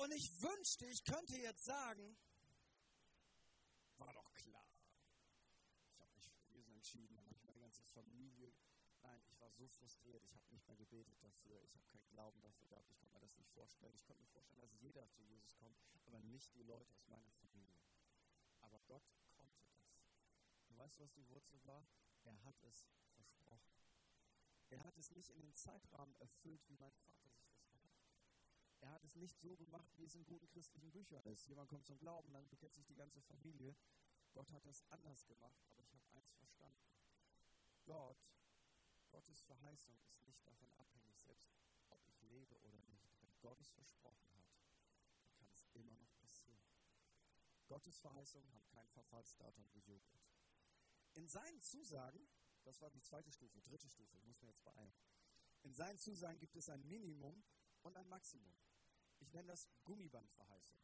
[0.00, 2.16] Und ich wünschte, ich könnte jetzt sagen,
[3.98, 4.64] war doch klar.
[5.92, 8.50] Ich habe mich für Jesus entschieden, dann habe ich meine ganze Familie.
[9.02, 12.40] Nein, ich war so frustriert, ich habe nicht mehr gebetet dafür, ich habe keinen Glauben
[12.40, 13.94] dafür gehabt, ich konnte mir das nicht vorstellen.
[13.94, 17.32] Ich konnte mir vorstellen, dass jeder zu Jesus kommt, aber nicht die Leute aus meiner
[17.32, 17.76] Familie.
[18.62, 19.84] Aber Gott konnte das.
[20.68, 21.86] Und weißt du, was die Wurzel war?
[22.22, 23.76] Er hat es versprochen.
[24.70, 27.29] Er hat es nicht in den Zeitrahmen erfüllt, wie mein Vater.
[28.80, 31.46] Er hat es nicht so gemacht, wie es in guten christlichen Büchern ist.
[31.46, 33.76] Jemand kommt zum Glauben, dann bekehrt sich die ganze Familie.
[34.32, 36.90] Gott hat es anders gemacht, aber ich habe eins verstanden.
[37.84, 38.18] Gott,
[39.10, 41.50] Gottes Verheißung ist nicht davon abhängig, selbst
[41.90, 43.10] ob ich lebe oder nicht.
[43.20, 44.46] Wenn Gott es versprochen hat,
[45.18, 46.64] dann kann es immer noch passieren.
[47.66, 50.30] Gottes Verheißungen haben kein Verfallsdatum wie Joghurt.
[51.14, 52.28] In seinen Zusagen,
[52.64, 54.94] das war die zweite Stufe, dritte Stufe, ich muss mir jetzt beeilen.
[55.62, 57.42] In seinen Zusagen gibt es ein Minimum
[57.82, 58.54] und ein Maximum.
[59.18, 60.78] Ich nenne das Gummibandverheißung.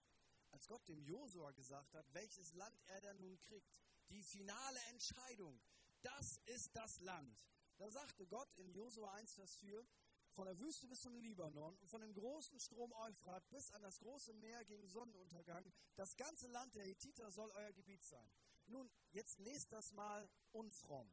[0.50, 3.70] Als Gott dem Josua gesagt hat, welches Land er denn nun kriegt,
[4.09, 5.61] die finale Entscheidung,
[6.02, 7.37] das ist das Land.
[7.78, 9.87] Da sagte Gott in Josua 1, Vers 4,
[10.30, 13.98] von der Wüste bis zum Libanon und von dem großen Strom Euphrat bis an das
[13.98, 18.30] große Meer gegen Sonnenuntergang, das ganze Land der Hethiter soll euer Gebiet sein.
[18.66, 21.11] Nun, jetzt lest das mal unfromm.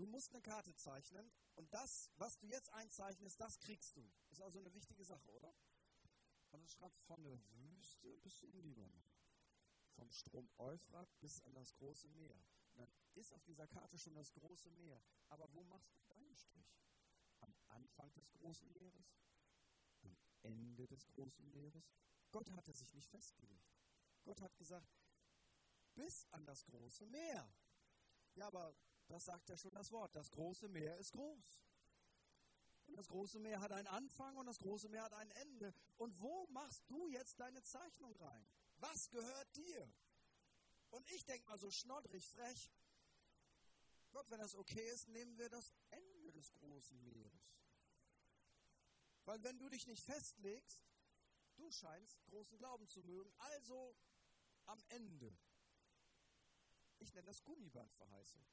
[0.00, 4.10] Du musst eine Karte zeichnen und das, was du jetzt einzeichnest, das kriegst du.
[4.30, 5.54] Ist also eine wichtige Sache, oder?
[6.52, 9.04] Und es schreibt von der Wüste bis zum Libanon.
[9.96, 12.34] Vom Strom Euphrat bis an das große Meer.
[12.72, 15.02] Und dann ist auf dieser Karte schon das große Meer.
[15.28, 16.80] Aber wo machst du deinen Strich?
[17.40, 19.20] Am Anfang des großen Meeres?
[20.00, 21.92] Am Ende des großen Meeres?
[22.30, 23.76] Gott hatte sich nicht festgelegt.
[24.24, 24.96] Gott hat gesagt,
[25.92, 27.52] bis an das große Meer.
[28.34, 28.74] Ja, aber
[29.10, 30.14] das sagt ja schon das Wort.
[30.14, 31.62] Das große Meer ist groß.
[32.86, 35.72] Und das große Meer hat einen Anfang und das große Meer hat ein Ende.
[35.96, 38.46] Und wo machst du jetzt deine Zeichnung rein?
[38.78, 39.92] Was gehört dir?
[40.90, 42.70] Und ich denke mal so schnoddrig frech,
[44.10, 47.54] Gott, wenn das okay ist, nehmen wir das Ende des großen Meeres.
[49.24, 50.84] Weil wenn du dich nicht festlegst,
[51.54, 53.96] du scheinst großen Glauben zu mögen, also
[54.66, 55.36] am Ende.
[56.98, 58.44] Ich nenne das Gummibandverheißung.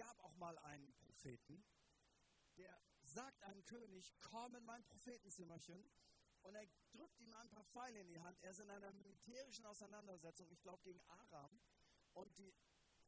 [0.00, 1.62] Gab auch mal einen Propheten,
[2.56, 5.84] der sagt einem König, komm in mein Prophetenzimmerchen
[6.40, 8.40] und er drückt ihm ein paar Pfeile in die Hand.
[8.40, 11.60] Er ist in einer militärischen Auseinandersetzung, ich glaube gegen Aram.
[12.14, 12.50] Und die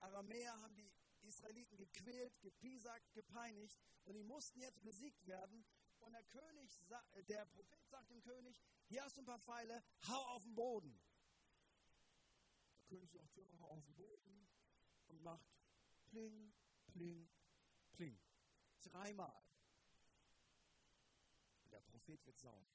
[0.01, 5.65] Aramäer haben die Israeliten gequält, gepiesackt, gepeinigt und die mussten jetzt besiegt werden.
[6.01, 6.79] Und der König,
[7.27, 11.01] der Prophet sagt dem König, hier hast du ein paar Pfeile, hau auf den Boden.
[12.77, 14.47] Der König sagt, hau auf den Boden
[15.07, 15.49] und macht
[16.13, 16.53] pling,
[16.93, 17.29] pling,
[17.93, 18.19] pling.
[18.83, 19.43] Dreimal.
[21.65, 22.67] Und der Prophet wird sauer.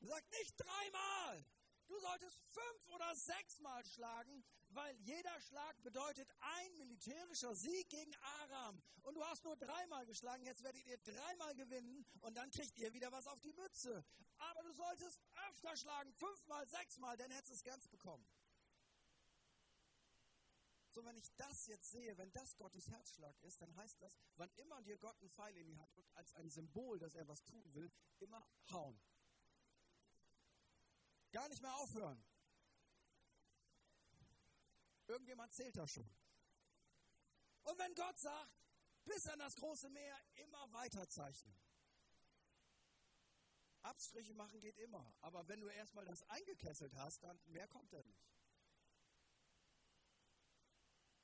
[0.00, 1.44] Er sagt nicht dreimal.
[1.86, 8.82] Du solltest fünf oder sechsmal schlagen, weil jeder Schlag bedeutet ein militärischer Sieg gegen Aram.
[9.02, 12.92] Und du hast nur dreimal geschlagen, jetzt werdet ihr dreimal gewinnen und dann kriegt ihr
[12.94, 14.02] wieder was auf die Mütze.
[14.38, 18.26] Aber du solltest öfter schlagen, fünfmal, sechsmal, dann hättest du es ganz bekommen.
[20.94, 24.48] So, wenn ich das jetzt sehe, wenn das Gottes Herzschlag ist, dann heißt das, wann
[24.54, 27.42] immer dir Gott einen Pfeil in die Hand drückt, als ein Symbol, dass er was
[27.42, 28.96] tun will, immer hauen.
[31.32, 32.24] Gar nicht mehr aufhören.
[35.08, 36.08] Irgendjemand zählt da schon.
[37.64, 38.54] Und wenn Gott sagt,
[39.04, 41.56] bis an das große Meer immer weiter zeichnen.
[43.82, 45.12] Abstriche machen geht immer.
[45.22, 48.33] Aber wenn du erstmal das eingekesselt hast, dann mehr kommt er nicht.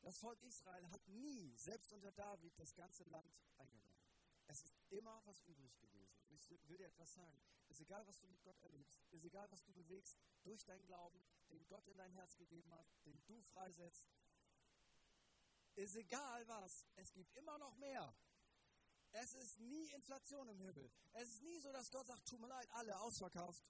[0.03, 3.99] Das Volk Israel hat nie, selbst unter David, das ganze Land eingenommen.
[4.47, 6.19] Es ist immer was übrig gewesen.
[6.29, 7.41] Ich will dir etwas sagen.
[7.69, 9.01] Es ist egal, was du mit Gott erlebst.
[9.07, 12.73] Es ist egal, was du bewegst durch deinen Glauben, den Gott in dein Herz gegeben
[12.75, 14.09] hat, den du freisetzt.
[15.77, 16.87] Es Ist egal was.
[16.97, 18.13] Es gibt immer noch mehr.
[19.13, 20.91] Es ist nie Inflation im Himmel.
[21.13, 23.65] Es ist nie so, dass Gott sagt, tut mir leid, alle ausverkauft.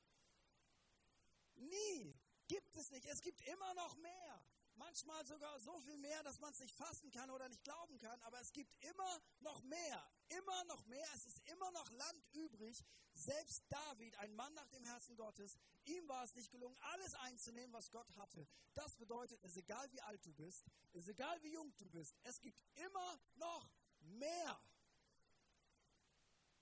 [1.56, 2.18] Nie.
[2.48, 3.04] Gibt es nicht.
[3.06, 4.39] Es gibt immer noch mehr
[4.80, 8.20] manchmal sogar so viel mehr, dass man es nicht fassen kann oder nicht glauben kann,
[8.22, 12.82] aber es gibt immer noch mehr, immer noch mehr, es ist immer noch Land übrig.
[13.12, 17.72] Selbst David, ein Mann nach dem Herzen Gottes, ihm war es nicht gelungen, alles einzunehmen,
[17.72, 18.48] was Gott hatte.
[18.74, 21.88] Das bedeutet, es ist egal wie alt du bist, es ist egal wie jung du
[21.90, 24.60] bist, es gibt immer noch mehr.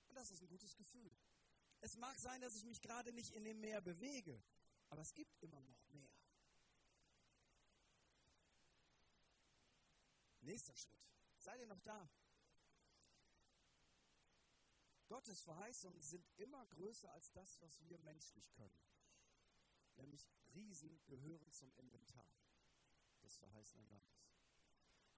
[0.08, 1.10] Und das ist ein gutes Gefühl.
[1.80, 4.42] Es mag sein, dass ich mich gerade nicht in dem Meer bewege,
[4.88, 6.10] aber es gibt immer noch mehr.
[10.48, 11.04] Nächster Schritt.
[11.36, 12.08] Seid ihr noch da?
[15.06, 18.80] Gottes Verheißungen sind immer größer als das, was wir menschlich können.
[19.96, 22.32] Nämlich Riesen gehören zum Inventar
[23.22, 24.32] des verheißenen Landes.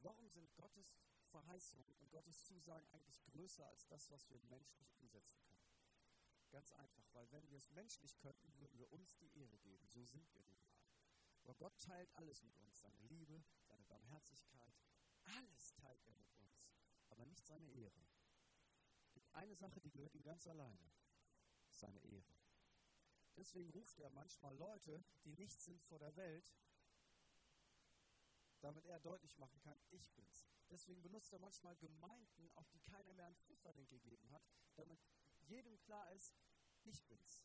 [0.00, 5.40] Warum sind Gottes Verheißungen und Gottes Zusagen eigentlich größer als das, was wir menschlich umsetzen
[5.44, 5.62] können?
[6.50, 9.86] Ganz einfach, weil wenn wir es menschlich könnten, würden wir uns die Ehre geben.
[9.86, 10.74] So sind wir nun mal.
[11.44, 14.74] Aber Gott teilt alles mit uns, seine Liebe, seine Barmherzigkeit,
[15.24, 16.68] alles teilt er mit uns,
[17.08, 18.06] aber nicht seine Ehre.
[19.04, 20.90] Es gibt eine Sache, die gehört ihm ganz alleine,
[21.70, 22.34] seine Ehre.
[23.36, 26.52] Deswegen ruft er manchmal Leute, die nicht sind vor der Welt,
[28.60, 30.46] damit er deutlich machen kann, ich bin's.
[30.68, 34.42] Deswegen benutzt er manchmal Gemeinden, auf die keiner mehr einen Pfifferling gegeben hat,
[34.76, 35.00] damit
[35.40, 36.34] jedem klar ist,
[36.84, 37.42] ich bin's.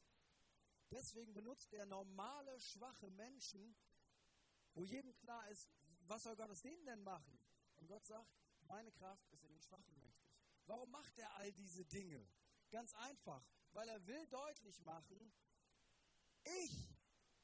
[0.92, 3.76] Deswegen benutzt er normale, schwache Menschen,
[4.74, 5.70] wo jedem klar ist,
[6.02, 7.35] was soll Gott aus denen denn machen?
[7.86, 10.34] Und Gott sagt, meine Kraft ist in den Schwachen mächtig.
[10.66, 12.28] Warum macht er all diese Dinge?
[12.72, 15.32] Ganz einfach, weil er will deutlich machen,
[16.64, 16.98] ich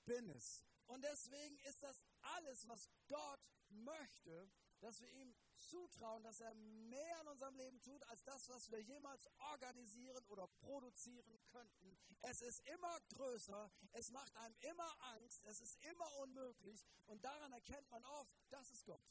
[0.03, 0.65] bin es.
[0.87, 2.03] Und deswegen ist das
[2.37, 8.01] alles, was Gott möchte, dass wir ihm zutrauen, dass er mehr in unserem Leben tut,
[8.05, 11.99] als das, was wir jemals organisieren oder produzieren könnten.
[12.23, 17.53] Es ist immer größer, es macht einem immer Angst, es ist immer unmöglich und daran
[17.53, 19.03] erkennt man oft, das ist Gott.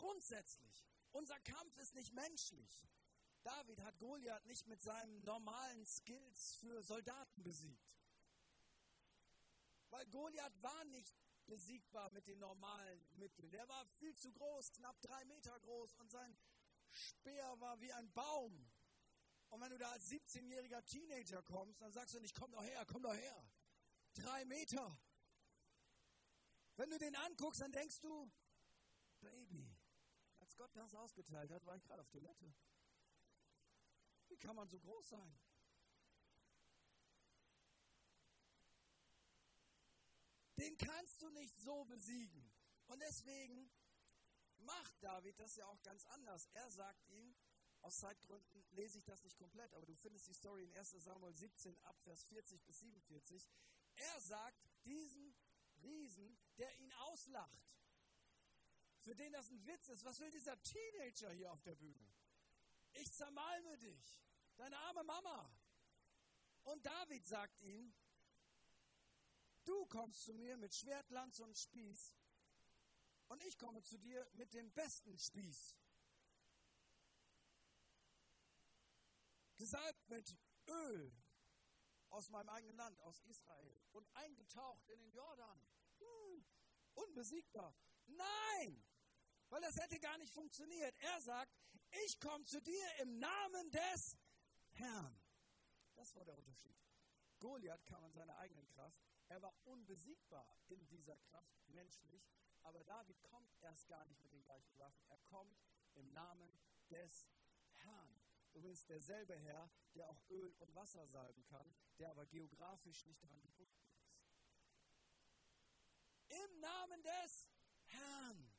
[0.00, 0.86] Grundsätzlich.
[1.12, 2.88] Unser Kampf ist nicht menschlich.
[3.42, 8.00] David hat Goliath nicht mit seinen normalen Skills für Soldaten besiegt.
[9.90, 11.14] Weil Goliath war nicht
[11.46, 13.50] besiegbar mit den normalen Mitteln.
[13.50, 16.38] Der war viel zu groß, knapp drei Meter groß und sein
[16.92, 18.70] Speer war wie ein Baum.
[19.50, 22.86] Und wenn du da als 17-jähriger Teenager kommst, dann sagst du nicht, komm doch her,
[22.86, 23.50] komm doch her.
[24.14, 24.98] Drei Meter.
[26.76, 28.30] Wenn du den anguckst, dann denkst du,
[29.20, 29.69] Baby,
[30.60, 32.52] Gott das ausgeteilt hat, war ich gerade auf Toilette.
[34.28, 35.40] Wie kann man so groß sein?
[40.60, 42.52] den kannst du nicht so besiegen.
[42.88, 43.70] Und deswegen
[44.58, 46.48] macht David das ja auch ganz anders.
[46.52, 47.34] Er sagt ihm,
[47.80, 51.34] aus Zeitgründen lese ich das nicht komplett, aber du findest die Story in 1 Samuel
[51.34, 53.48] 17 ab Vers 40 bis 47.
[53.94, 55.34] Er sagt diesem
[55.82, 57.79] Riesen, der ihn auslacht,
[59.10, 62.14] für den das ein Witz ist, was will dieser Teenager hier auf der Bühne?
[62.92, 64.22] Ich zermalme dich,
[64.56, 65.52] deine arme Mama.
[66.62, 67.92] Und David sagt ihm,
[69.64, 72.14] du kommst zu mir mit Schwert, Lanze und Spieß
[73.26, 75.76] und ich komme zu dir mit dem besten Spieß.
[79.56, 80.36] Gesalbt mit
[80.68, 81.12] Öl
[82.10, 85.60] aus meinem eigenen Land, aus Israel und eingetaucht in den Jordan.
[85.98, 86.44] Hm,
[86.94, 87.74] unbesiegbar.
[88.06, 88.84] Nein,
[89.50, 90.94] weil das hätte gar nicht funktioniert.
[90.98, 91.52] Er sagt,
[92.06, 94.16] ich komme zu dir im Namen des
[94.70, 95.20] Herrn.
[95.94, 96.76] Das war der Unterschied.
[97.40, 99.00] Goliath kam an seiner eigenen Kraft.
[99.28, 102.28] Er war unbesiegbar in dieser Kraft menschlich,
[102.62, 105.04] aber David kommt erst gar nicht mit den gleichen Waffen.
[105.08, 105.56] Er kommt
[105.94, 106.58] im Namen
[106.88, 107.28] des
[107.74, 108.20] Herrn.
[108.52, 113.40] Übrigens derselbe Herr, der auch Öl und Wasser salben kann, der aber geografisch nicht daran
[113.40, 114.00] gebunden ist.
[116.28, 117.48] Im Namen des
[117.86, 118.49] Herrn.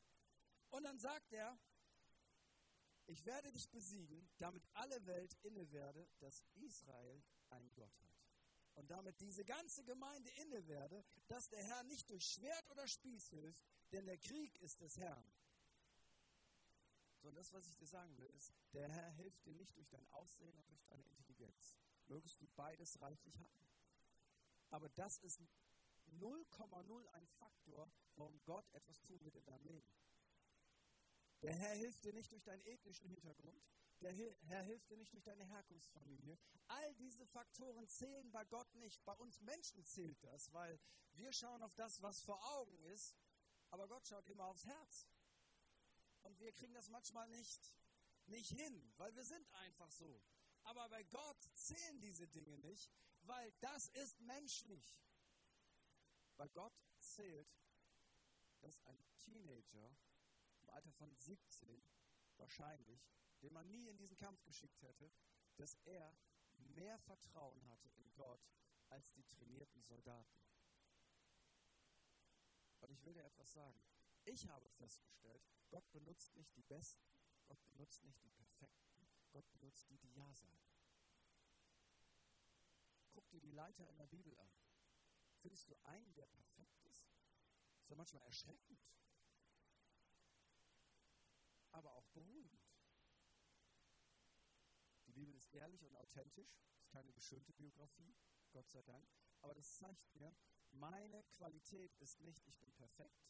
[0.71, 1.57] Und dann sagt er,
[3.07, 8.11] ich werde dich besiegen, damit alle Welt inne werde, dass Israel ein Gott hat.
[8.75, 13.29] Und damit diese ganze Gemeinde inne werde, dass der Herr nicht durch Schwert oder Spieß
[13.29, 15.31] hilft, denn der Krieg ist des Herrn.
[17.19, 20.07] Sondern das, was ich dir sagen will, ist, der Herr hilft dir nicht durch dein
[20.11, 21.77] Aussehen und durch deine Intelligenz.
[22.07, 23.67] Mögest du beides reichlich haben.
[24.69, 25.41] Aber das ist
[26.13, 29.87] 0,0 ein Faktor, warum Gott etwas tun wird in deinem Leben.
[31.41, 33.63] Der Herr hilft dir nicht durch deinen ethnischen Hintergrund.
[34.01, 36.37] Der Herr hilft dir nicht durch deine Herkunftsfamilie.
[36.67, 39.03] All diese Faktoren zählen bei Gott nicht.
[39.05, 40.79] Bei uns Menschen zählt das, weil
[41.13, 43.15] wir schauen auf das, was vor Augen ist,
[43.69, 45.07] aber Gott schaut immer aufs Herz.
[46.23, 47.73] Und wir kriegen das manchmal nicht,
[48.27, 50.21] nicht hin, weil wir sind einfach so.
[50.63, 54.99] Aber bei Gott zählen diese Dinge nicht, weil das ist menschlich.
[56.37, 57.49] Bei Gott zählt,
[58.61, 59.95] dass ein Teenager
[60.71, 61.83] Alter von 17
[62.37, 63.07] wahrscheinlich,
[63.41, 65.11] den man nie in diesen Kampf geschickt hätte,
[65.57, 66.15] dass er
[66.57, 68.41] mehr Vertrauen hatte in Gott
[68.89, 70.41] als die trainierten Soldaten.
[72.79, 73.81] Und ich will dir etwas sagen.
[74.25, 77.11] Ich habe festgestellt, Gott benutzt nicht die Besten,
[77.47, 80.67] Gott benutzt nicht die Perfekten, Gott benutzt die, die Ja sagen.
[83.11, 84.51] Guck dir die Leiter in der Bibel an.
[85.39, 87.09] Findest du einen, der perfekt ist?
[87.73, 88.79] Das ist ja manchmal erschreckend
[91.71, 92.61] aber auch beruhigend.
[95.07, 98.15] Die Bibel ist ehrlich und authentisch, ist keine geschönte Biografie,
[98.51, 99.07] Gott sei Dank,
[99.41, 100.33] aber das zeigt mir,
[100.71, 103.27] meine Qualität ist nicht, ich bin perfekt.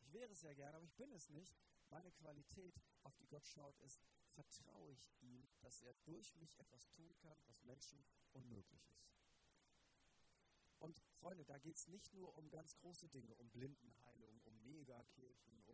[0.00, 1.58] Ich wäre es ja gerne, aber ich bin es nicht.
[1.90, 6.88] Meine Qualität, auf die Gott schaut, ist, vertraue ich ihm, dass er durch mich etwas
[6.90, 9.08] tun kann, was Menschen unmöglich ist.
[10.78, 15.64] Und Freunde, da geht es nicht nur um ganz große Dinge, um Blindenheilung, um Megakirchen,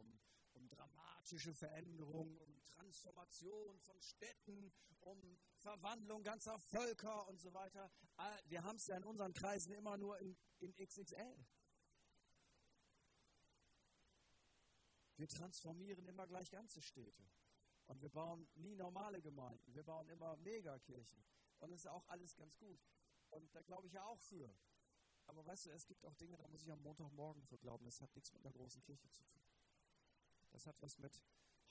[0.74, 7.90] dramatische Veränderungen, um Transformation von Städten, um Verwandlung ganzer Völker und so weiter.
[8.46, 11.46] Wir haben es ja in unseren Kreisen immer nur in, in XXL.
[15.16, 17.24] Wir transformieren immer gleich ganze Städte.
[17.87, 19.74] Und wir bauen nie normale Gemeinden.
[19.74, 21.24] Wir bauen immer Megakirchen.
[21.58, 22.80] Und das ist auch alles ganz gut.
[23.30, 24.54] Und da glaube ich ja auch für.
[25.26, 27.84] Aber weißt du, es gibt auch Dinge, da muss ich am Montagmorgen für glauben.
[27.84, 29.43] Das hat nichts mit einer großen Kirche zu tun.
[30.54, 31.20] Das hat was mit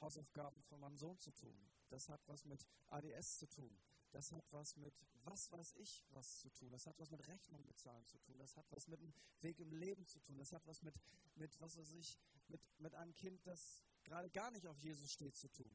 [0.01, 1.57] Hausaufgaben von meinem Sohn zu tun.
[1.87, 3.79] Das hat was mit ADS zu tun.
[4.11, 4.93] Das hat was mit
[5.23, 6.69] was weiß ich was zu tun.
[6.69, 8.37] Das hat was mit Rechnung bezahlen zu tun.
[8.37, 10.37] Das hat was mit dem Weg im Leben zu tun.
[10.37, 10.99] Das hat was mit,
[11.35, 12.19] mit was weiß ich,
[12.49, 15.73] mit, mit einem Kind, das gerade gar nicht auf Jesus steht, zu tun.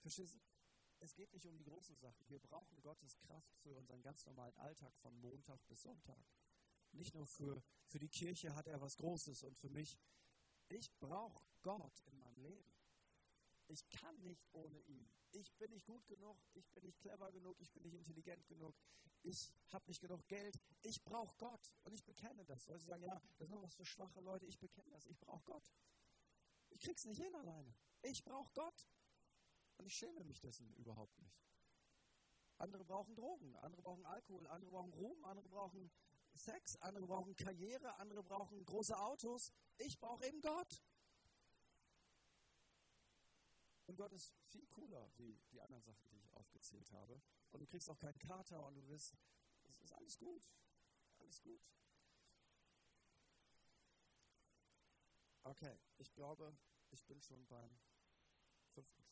[0.00, 0.40] Verstehst du?
[1.00, 2.28] Es geht nicht um die großen Sachen.
[2.28, 6.24] Wir brauchen Gottes Kraft für unseren ganz normalen Alltag von Montag bis Sonntag.
[6.92, 9.98] Nicht nur für, für die Kirche hat er was Großes und für mich
[10.68, 12.72] ich brauche Gott in meinem Leben.
[13.68, 15.10] Ich kann nicht ohne ihn.
[15.32, 18.76] Ich bin nicht gut genug, ich bin nicht clever genug, ich bin nicht intelligent genug,
[19.22, 20.60] ich habe nicht genug Geld.
[20.82, 22.66] Ich brauche Gott und ich bekenne das.
[22.66, 25.42] Leute sagen, ja, das ist nur was für schwache Leute, ich bekenne das, ich brauche
[25.44, 25.72] Gott.
[26.70, 27.74] Ich krieg's nicht hin alleine.
[28.02, 28.86] Ich brauche Gott.
[29.76, 31.44] Und ich schäme mich dessen überhaupt nicht.
[32.58, 35.90] Andere brauchen Drogen, andere brauchen Alkohol, andere brauchen Ruhm, andere brauchen
[36.34, 39.52] Sex, andere brauchen Karriere, andere brauchen große Autos.
[39.78, 40.82] Ich brauche eben Gott.
[43.86, 47.20] Und Gott ist viel cooler wie die anderen Sachen, die ich aufgezählt habe.
[47.50, 49.14] Und du kriegst auch keinen Kater und du wirst,
[49.64, 50.50] es ist alles gut.
[51.18, 51.60] Alles gut.
[55.44, 56.56] Okay, ich glaube,
[56.90, 57.78] ich bin schon beim
[58.72, 59.04] fünften.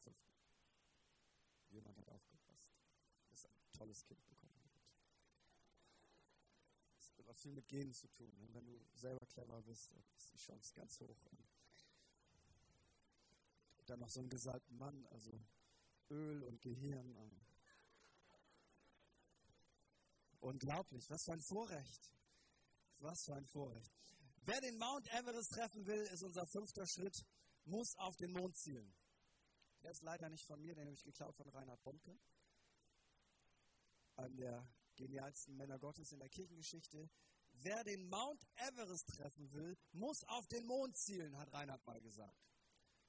[0.00, 0.34] fünften.
[1.68, 2.74] Jemand hat aufgepasst.
[3.30, 4.47] Das ist ein tolles Kind bekommen.
[7.28, 8.32] Auch viel mit Genen zu tun.
[8.38, 8.48] Ne?
[8.54, 11.16] Wenn du selber clever bist, ist die Chance ganz hoch.
[13.84, 15.30] Dann noch so einen gesalbten Mann, also
[16.10, 17.14] Öl und Gehirn.
[20.40, 22.12] Unglaublich, was für ein Vorrecht.
[22.98, 23.92] Was für ein Vorrecht.
[24.42, 27.26] Wer den Mount Everest treffen will, ist unser fünfter Schritt,
[27.64, 28.94] muss auf den Mond zielen.
[29.82, 32.18] Der ist leider nicht von mir, den habe ich geklaut von Reinhard Bonke,
[34.16, 34.66] einem der
[34.98, 37.08] genialsten Männer Gottes in der Kirchengeschichte.
[37.52, 42.38] Wer den Mount Everest treffen will, muss auf den Mond zielen, hat Reinhard mal gesagt.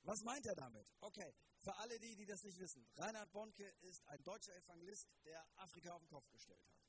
[0.04, 0.88] Was meint er damit?
[1.02, 2.88] Okay, für alle die, die das nicht wissen.
[2.96, 6.80] Reinhard Bonke ist ein deutscher Evangelist, der Afrika auf den Kopf gestellt hat.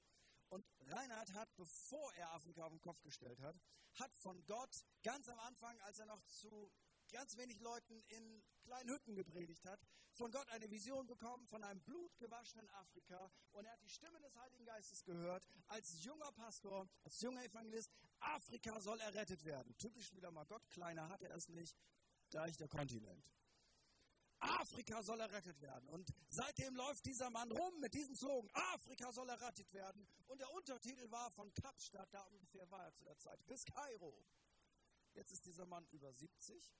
[0.48, 3.56] Und Reinhard hat, bevor er Afrika auf den Kopf gestellt hat,
[3.94, 6.72] hat von Gott ganz am Anfang, als er noch zu
[7.12, 9.80] ganz wenig Leuten in kleinen Hütten gepredigt hat,
[10.12, 13.30] von Gott eine Vision bekommen von einem blutgewaschenen Afrika.
[13.52, 17.90] Und er hat die Stimme des Heiligen Geistes gehört, als junger Pastor, als junger Evangelist,
[18.20, 19.76] Afrika soll errettet werden.
[19.78, 21.76] Typisch wieder mal Gott, kleiner hat er es nicht,
[22.30, 23.32] da ist der Kontinent.
[24.40, 25.88] Afrika soll errettet werden.
[25.90, 30.06] Und seitdem läuft dieser Mann rum mit diesem Slogan, Afrika soll errettet werden.
[30.28, 34.24] Und der Untertitel war von Kapstadt, da ungefähr war er zu der Zeit, bis Kairo.
[35.12, 36.72] Jetzt ist dieser Mann über 70,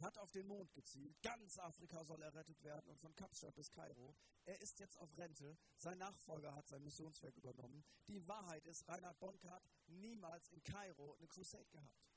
[0.00, 4.14] hat auf den Mond gezielt, ganz Afrika soll errettet werden und von Kapstadt bis Kairo.
[4.44, 7.84] Er ist jetzt auf Rente, sein Nachfolger hat sein Missionswerk übernommen.
[8.08, 12.08] Die Wahrheit ist, Reinhard Bonk hat niemals in Kairo eine Crusade gehabt.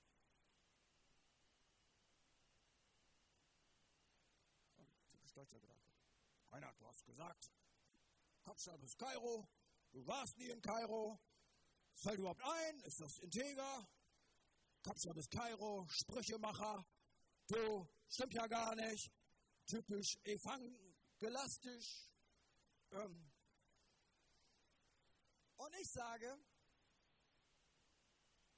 [5.32, 5.92] stolzer Gedanke.
[6.52, 7.52] Reinhard, du hast gesagt,
[8.44, 9.48] Kapstadt bis Kairo,
[9.92, 11.20] du warst nie in Kairo.
[11.94, 12.80] Fällt überhaupt ein?
[12.82, 13.88] Ist das integer?
[14.84, 16.86] Kapstadt bis Kairo, Sprüchemacher.
[17.52, 19.12] Du, stimmt ja gar nicht.
[19.66, 22.10] Typisch evangelistisch.
[22.92, 23.30] Ähm.
[25.58, 26.40] Und ich sage,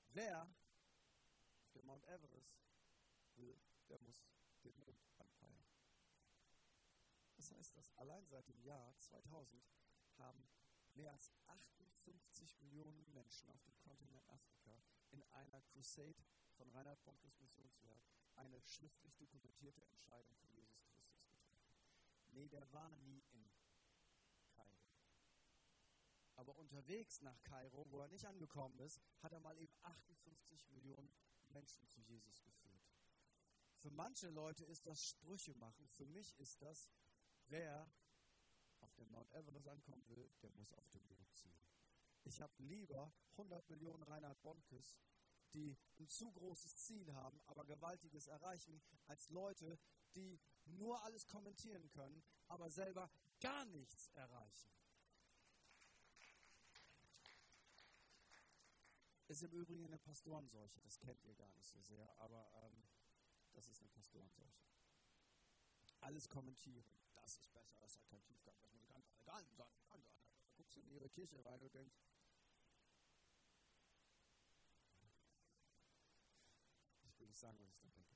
[0.09, 2.55] wer auf dem Mount Everest
[3.33, 4.27] will, der muss
[4.63, 4.99] den Mond
[7.35, 7.91] was heißt das?
[7.97, 9.61] Allein seit dem Jahr 2000
[10.17, 10.47] haben
[10.93, 16.23] mehr als 58 Millionen Menschen auf dem Kontinent Afrika in einer Crusade
[16.53, 17.99] von Reinhard Bonkes Missionswerk
[18.35, 21.59] eine schriftlich dokumentierte Entscheidung für Jesus Christus getroffen.
[22.31, 23.49] Nee, der war nie in
[24.55, 24.93] Kairo.
[26.35, 31.11] Aber unterwegs nach Kairo, wo er nicht angekommen ist, hat er mal eben 58 Millionen
[31.49, 32.81] Menschen zu Jesus geführt.
[33.77, 36.89] Für manche Leute ist das Sprüche machen, für mich ist das
[37.47, 37.91] Wer
[38.79, 41.59] auf dem Mount Everest ankommen will, der muss auf den Mond ziehen.
[42.23, 44.95] Ich habe lieber 100 Millionen Reinhard Bonkes,
[45.53, 49.79] die ein zu großes Ziel haben, aber gewaltiges erreichen, als Leute,
[50.15, 54.71] die nur alles kommentieren können, aber selber gar nichts erreichen.
[59.27, 62.83] Ist im Übrigen eine Pastorenseuche, das kennt ihr gar nicht so sehr, aber ähm,
[63.53, 64.61] das ist eine Pastorenseuche.
[66.01, 66.83] Alles kommentieren
[67.23, 69.71] das ist besser, das hat keinen Tiefgang, das muss ganz egal sein.
[69.87, 71.95] Ganz Da guckst du in ihre Kirche rein und denkst,
[77.05, 78.15] ich will nicht sagen, was ich da denke.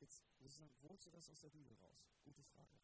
[0.00, 2.12] Jetzt muss ich sagen, wo holst du das aus der Bibel raus?
[2.24, 2.78] Gute Frage.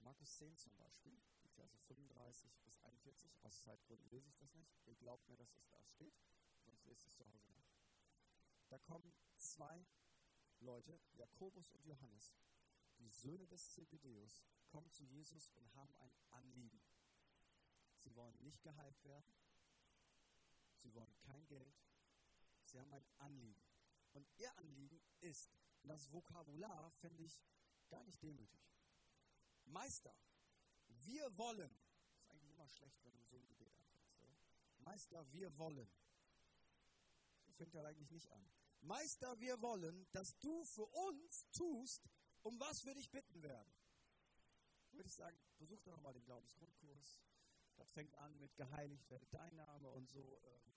[0.00, 4.76] Markus 10 zum Beispiel, die Verse 35 bis 41, aus Zeitgründen lese ich das nicht.
[4.84, 6.20] Ihr glaubt mir, dass es da steht,
[6.64, 7.72] sonst lest es zu Hause nach.
[8.68, 9.86] Da kommen zwei
[10.60, 12.36] Leute, Jakobus und Johannes,
[12.98, 16.82] die Söhne des Zebedeus, kommen zu Jesus und haben ein Anliegen.
[17.96, 19.41] Sie wollen nicht geheilt werden.
[20.82, 21.74] Sie wollen kein Geld.
[22.64, 23.62] Sie haben ein Anliegen.
[24.12, 25.50] Und ihr Anliegen ist,
[25.82, 27.40] das Vokabular finde ich
[27.88, 28.60] gar nicht demütig.
[29.64, 30.14] Meister,
[30.88, 31.74] wir wollen.
[32.18, 34.22] Ist eigentlich immer schlecht, wenn du so ein Gebet anfängst?
[34.78, 35.88] Meister, wir wollen.
[37.46, 38.50] So fängt er eigentlich nicht an.
[38.80, 42.02] Meister, wir wollen, dass du für uns tust,
[42.42, 43.72] um was wir dich bitten werden.
[44.90, 47.18] Würde ich sagen, besuch doch mal den Glaubensgrundkurs.
[47.86, 50.40] Fängt an mit geheiligt werde dein Name und so.
[50.44, 50.74] Ähm.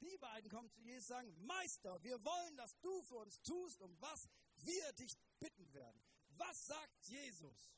[0.00, 3.80] Die beiden kommen zu Jesus und sagen, Meister, wir wollen, dass du für uns tust,
[3.80, 6.02] um was wir dich bitten werden.
[6.30, 7.72] Was sagt Jesus?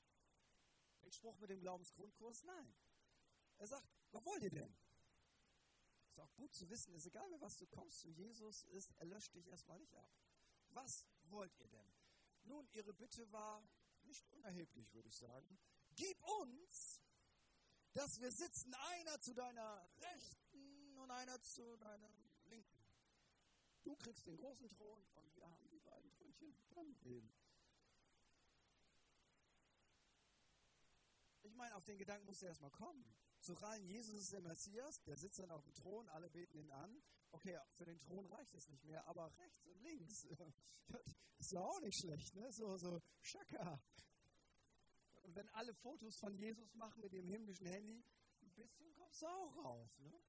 [1.03, 2.43] Den Spruch mit dem Glaubensgrundkurs?
[2.45, 2.75] Nein.
[3.59, 4.77] Er sagt, was wollt ihr denn?
[6.17, 9.05] ist auch gut zu wissen, ist egal, mit was du kommst zu Jesus, ist, er
[9.05, 10.11] löscht dich erstmal nicht ab.
[10.71, 11.93] Was wollt ihr denn?
[12.45, 13.63] Nun, ihre Bitte war
[14.05, 15.59] nicht unerheblich, würde ich sagen.
[15.95, 16.96] Gib uns,
[17.97, 22.11] dass wir sitzen, einer zu deiner Rechten und einer zu deiner
[22.45, 22.85] linken.
[23.85, 27.33] Du kriegst den großen Thron und wir haben die beiden Thrönchen daneben.
[31.43, 33.03] Ich meine, auf den Gedanken musst du erstmal kommen.
[33.41, 36.71] Zu rein, Jesus ist der Messias, der sitzt dann auf dem Thron, alle beten ihn
[36.71, 37.03] an.
[37.31, 40.27] Okay, für den Thron reicht es nicht mehr, aber rechts und links,
[40.89, 42.53] das ist ja auch nicht schlecht, ne?
[42.53, 43.81] So, so, Schaka.
[45.27, 48.05] Und wenn alle Fotos von Jesus machen mit dem himmlischen Handy,
[48.43, 50.23] ein bisschen kommst du auch rauf, ne?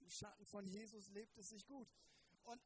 [0.00, 1.88] Im Schatten von Jesus lebt es sich gut.
[2.42, 2.60] Und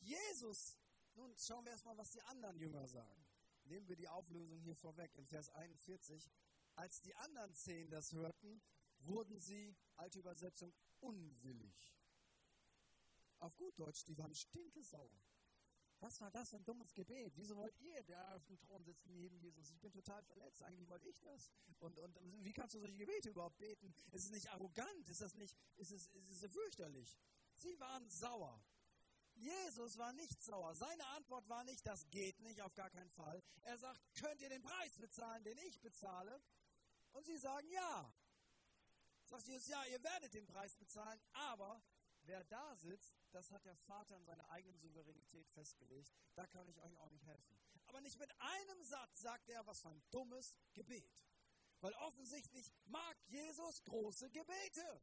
[0.00, 0.76] Jesus,
[1.14, 3.24] nun schauen wir erstmal, was die anderen Jünger sagen.
[3.64, 6.30] Nehmen wir die Auflösung hier vorweg in Vers 41.
[6.74, 8.60] Als die anderen zehn das hörten,
[8.98, 11.96] wurden sie, alte Übersetzung, unwillig.
[13.38, 15.22] Auf gut Deutsch, die waren stinkesauer.
[16.02, 17.32] Was war das für ein dummes Gebet?
[17.36, 19.70] Wieso wollt ihr, der auf dem Thron sitzt neben Jesus?
[19.70, 20.60] Ich bin total verletzt.
[20.64, 21.52] Eigentlich wollte ich das.
[21.78, 23.94] Und, und wie kannst du solche Gebete überhaupt beten?
[24.10, 25.08] Ist es nicht arrogant?
[25.08, 27.16] Ist das nicht, ist es, ist es fürchterlich?
[27.54, 28.60] Sie waren sauer.
[29.34, 30.74] Jesus war nicht sauer.
[30.74, 33.40] Seine Antwort war nicht, das geht nicht, auf gar keinen Fall.
[33.62, 36.42] Er sagt, könnt ihr den Preis bezahlen, den ich bezahle?
[37.12, 38.12] Und sie sagen ja.
[39.26, 41.80] Sagt Jesus, ja, ihr werdet den Preis bezahlen, aber
[42.24, 46.12] wer da sitzt, das hat der Vater in seiner eigenen Souveränität festgelegt.
[46.34, 47.58] Da kann ich euch auch nicht helfen.
[47.86, 51.10] Aber nicht mit einem Satz sagt er, was für ein dummes Gebet.
[51.80, 55.02] Weil offensichtlich mag Jesus große Gebete.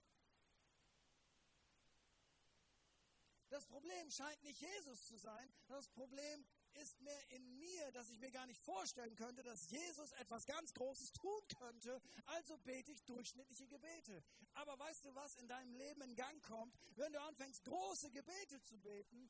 [3.50, 5.52] Das Problem scheint nicht Jesus zu sein.
[5.68, 6.46] Das Problem
[6.76, 10.74] ist mehr in mir, dass ich mir gar nicht vorstellen könnte, dass Jesus etwas ganz
[10.74, 12.02] Großes tun könnte.
[12.26, 14.24] Also bete ich durchschnittliche Gebete.
[14.54, 16.76] Aber weißt du, was in deinem Leben in Gang kommt?
[16.96, 19.30] Wenn du anfängst, große Gebete zu beten,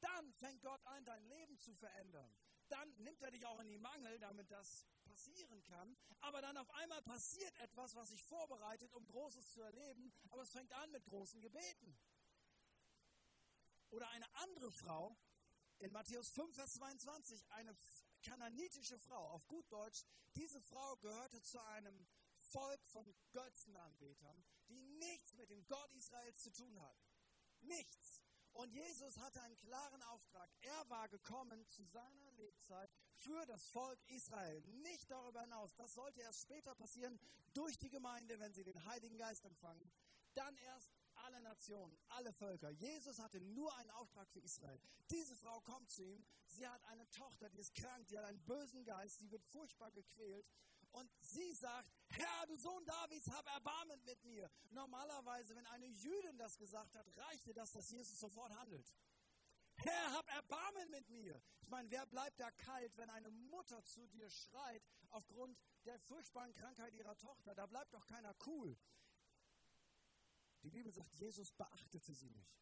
[0.00, 2.30] dann fängt Gott an, dein Leben zu verändern.
[2.68, 5.96] Dann nimmt er dich auch in die Mangel, damit das passieren kann.
[6.20, 10.12] Aber dann auf einmal passiert etwas, was sich vorbereitet, um Großes zu erleben.
[10.30, 11.96] Aber es fängt an mit großen Gebeten.
[13.90, 15.16] Oder eine andere Frau,
[15.78, 17.74] in Matthäus 5, Vers 22, eine
[18.22, 20.04] kananitische Frau, auf gut Deutsch,
[20.34, 22.06] diese Frau gehörte zu einem
[22.36, 27.06] Volk von Götzenanbetern, die nichts mit dem Gott Israels zu tun hatten.
[27.62, 28.22] Nichts.
[28.52, 30.50] Und Jesus hatte einen klaren Auftrag.
[30.60, 35.74] Er war gekommen zu seiner Lebzeit für das Volk Israel, nicht darüber hinaus.
[35.74, 37.20] Das sollte erst später passieren
[37.52, 39.92] durch die Gemeinde, wenn sie den Heiligen Geist empfangen.
[40.34, 40.95] Dann erst
[41.36, 42.70] alle Nationen, alle Völker.
[42.70, 44.80] Jesus hatte nur einen Auftrag für Israel.
[45.10, 46.24] Diese Frau kommt zu ihm.
[46.46, 49.90] Sie hat eine Tochter, die ist krank, die hat einen bösen Geist, sie wird furchtbar
[49.92, 50.46] gequält.
[50.92, 54.50] Und sie sagt, Herr, du Sohn Davids, hab Erbarmen mit mir.
[54.70, 58.90] Normalerweise, wenn eine Jüdin das gesagt hat, reichte das, dass Jesus sofort handelt.
[59.74, 61.42] Herr, hab Erbarmen mit mir.
[61.60, 66.54] Ich meine, wer bleibt da kalt, wenn eine Mutter zu dir schreit aufgrund der furchtbaren
[66.54, 67.54] Krankheit ihrer Tochter?
[67.54, 68.78] Da bleibt doch keiner cool.
[70.66, 72.58] Die Bibel sagt, Jesus beachtete sie nicht.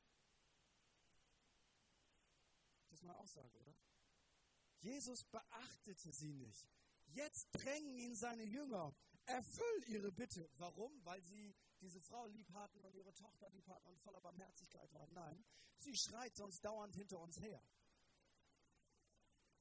[2.91, 3.75] Das ist mal Aussage, oder?
[4.81, 6.69] Jesus beachtete sie nicht.
[7.07, 8.95] Jetzt drängen ihn seine Jünger.
[9.25, 10.51] Erfüll ihre Bitte.
[10.59, 11.03] Warum?
[11.07, 15.11] Weil sie diese Frau lieb hatten und ihre Tochter lieb hatten und voller Barmherzigkeit waren.
[15.15, 15.43] Nein,
[15.79, 17.67] sie schreit sonst dauernd hinter uns her.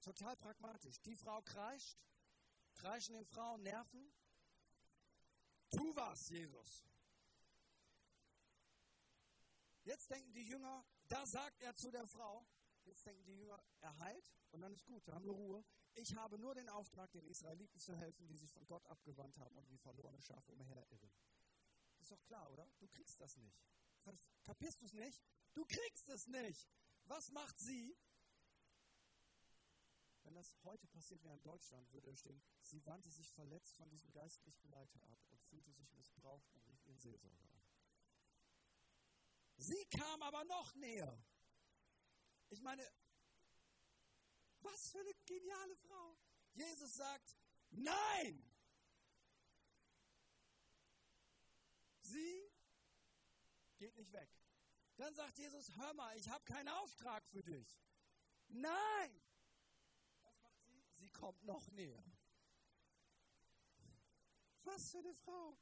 [0.02, 1.00] Total pragmatisch.
[1.04, 1.98] Die Frau kreischt,
[2.74, 4.14] kreischen den Frauen Nerven.
[5.70, 6.84] Tu was, Jesus.
[9.84, 12.46] Jetzt denken die Jünger, da sagt er zu der Frau,
[12.86, 15.64] jetzt denken die Jünger, er heilt und dann ist gut, da haben wir Ruhe.
[15.96, 19.58] Ich habe nur den Auftrag, den Israeliten zu helfen, die sich von Gott abgewandt haben
[19.58, 21.12] und wie verlorene Schafe umherirren.
[22.00, 22.70] Ist doch klar, oder?
[22.80, 23.62] Du kriegst das nicht.
[24.44, 25.22] Kapierst du es nicht?
[25.54, 26.70] Du kriegst es nicht.
[27.06, 27.96] Was macht sie?
[30.24, 33.90] Wenn das heute passiert wäre in Deutschland, würde er stehen, sie wandte sich verletzt von
[33.90, 37.53] diesem geistlichen Leiter ab und fühlte sich missbraucht und rief ihren Seelsorger.
[39.64, 41.18] Sie kam aber noch näher.
[42.50, 42.86] Ich meine,
[44.60, 46.18] was für eine geniale Frau.
[46.54, 47.38] Jesus sagt,
[47.70, 48.44] nein.
[52.02, 52.52] Sie
[53.78, 54.30] geht nicht weg.
[54.98, 57.82] Dann sagt Jesus, hör mal, ich habe keinen Auftrag für dich.
[58.50, 59.22] Nein.
[60.24, 60.84] Was macht sie?
[60.92, 62.04] Sie kommt noch näher.
[64.64, 65.58] Was für eine Frau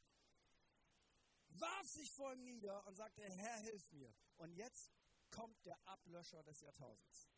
[1.60, 4.14] warf sich vor ihm nieder und sagte, Herr, hilf mir.
[4.38, 4.92] Und jetzt
[5.30, 7.30] kommt der Ablöscher des Jahrtausends.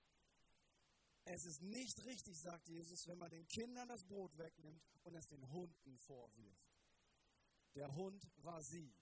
[1.26, 5.28] Es ist nicht richtig, sagt Jesus, wenn man den Kindern das Brot wegnimmt und es
[5.28, 6.74] den Hunden vorwirft.
[7.76, 8.94] Der Hund war sie.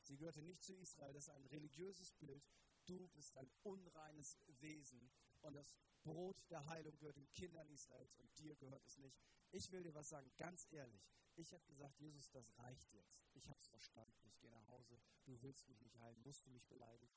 [0.00, 2.42] Sie gehörte nicht zu Israel, das ist ein religiöses Bild.
[2.86, 8.38] Du bist ein unreines Wesen und das Brot der Heilung gehört den Kindern Israels und
[8.38, 9.18] dir gehört es nicht.
[9.52, 11.02] Ich will dir was sagen, ganz ehrlich.
[11.36, 13.18] Ich hätte gesagt, Jesus, das reicht jetzt.
[13.34, 14.26] Ich habe es verstanden.
[14.26, 15.00] Ich gehe nach Hause.
[15.24, 16.22] Du willst mich nicht heilen.
[16.22, 17.12] Musst du mich beleidigen?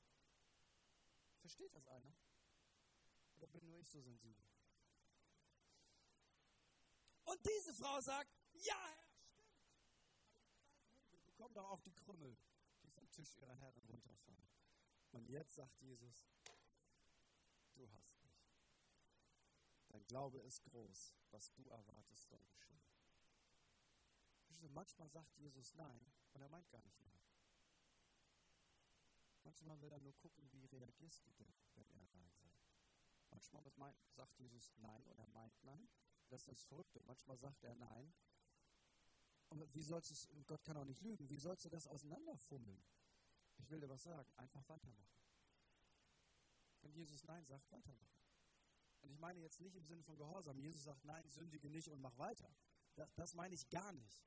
[1.40, 2.12] Versteht das einer?
[3.36, 4.44] Oder bin nur ich so sensibel?
[7.24, 9.52] Und diese Frau sagt, ja, Herr, stimmt.
[11.12, 12.36] Wir bekommen doch auch die Krümmel,
[12.82, 14.48] die vom Tisch ihrer Herren runterfallen.
[15.12, 16.26] Und jetzt sagt Jesus,
[17.74, 18.48] du hast mich.
[19.88, 21.14] Dein Glaube ist groß.
[21.30, 22.87] Was du erwartest, soll geschehen.
[24.70, 26.00] Manchmal sagt Jesus Nein
[26.32, 27.20] und er meint gar nicht Nein.
[29.44, 32.48] Manchmal will er nur gucken, wie reagierst du denn, wenn er Nein sagt.
[33.30, 35.88] Manchmal sagt Jesus Nein und er meint Nein.
[36.28, 37.00] Das ist das Verrückte.
[37.04, 38.12] Manchmal sagt er Nein.
[39.48, 42.82] Und wie sollst es, Gott kann auch nicht lügen, wie sollst du das auseinanderfummeln?
[43.58, 45.22] Ich will dir was sagen, einfach weitermachen.
[46.82, 48.18] Wenn Jesus Nein sagt, weitermachen.
[49.00, 50.58] Und ich meine jetzt nicht im Sinne von Gehorsam.
[50.58, 52.54] Jesus sagt Nein, sündige nicht und mach weiter.
[52.94, 54.22] Das, das meine ich gar nicht.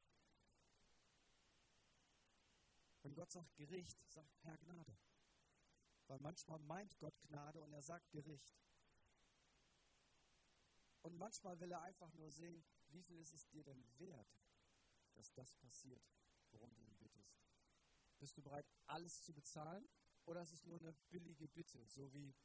[3.04, 4.98] Wenn Gott sagt Gericht, sagt Herr Gnade.
[6.08, 8.56] Weil manchmal meint Gott Gnade und er sagt Gericht.
[11.02, 14.38] Und manchmal will er einfach nur sehen, wie viel ist es dir denn wert,
[15.16, 16.04] dass das passiert,
[16.52, 17.40] worum du ihn bittest.
[18.20, 19.88] Bist du bereit, alles zu bezahlen?
[20.26, 22.36] Oder ist es nur eine billige Bitte, so wie,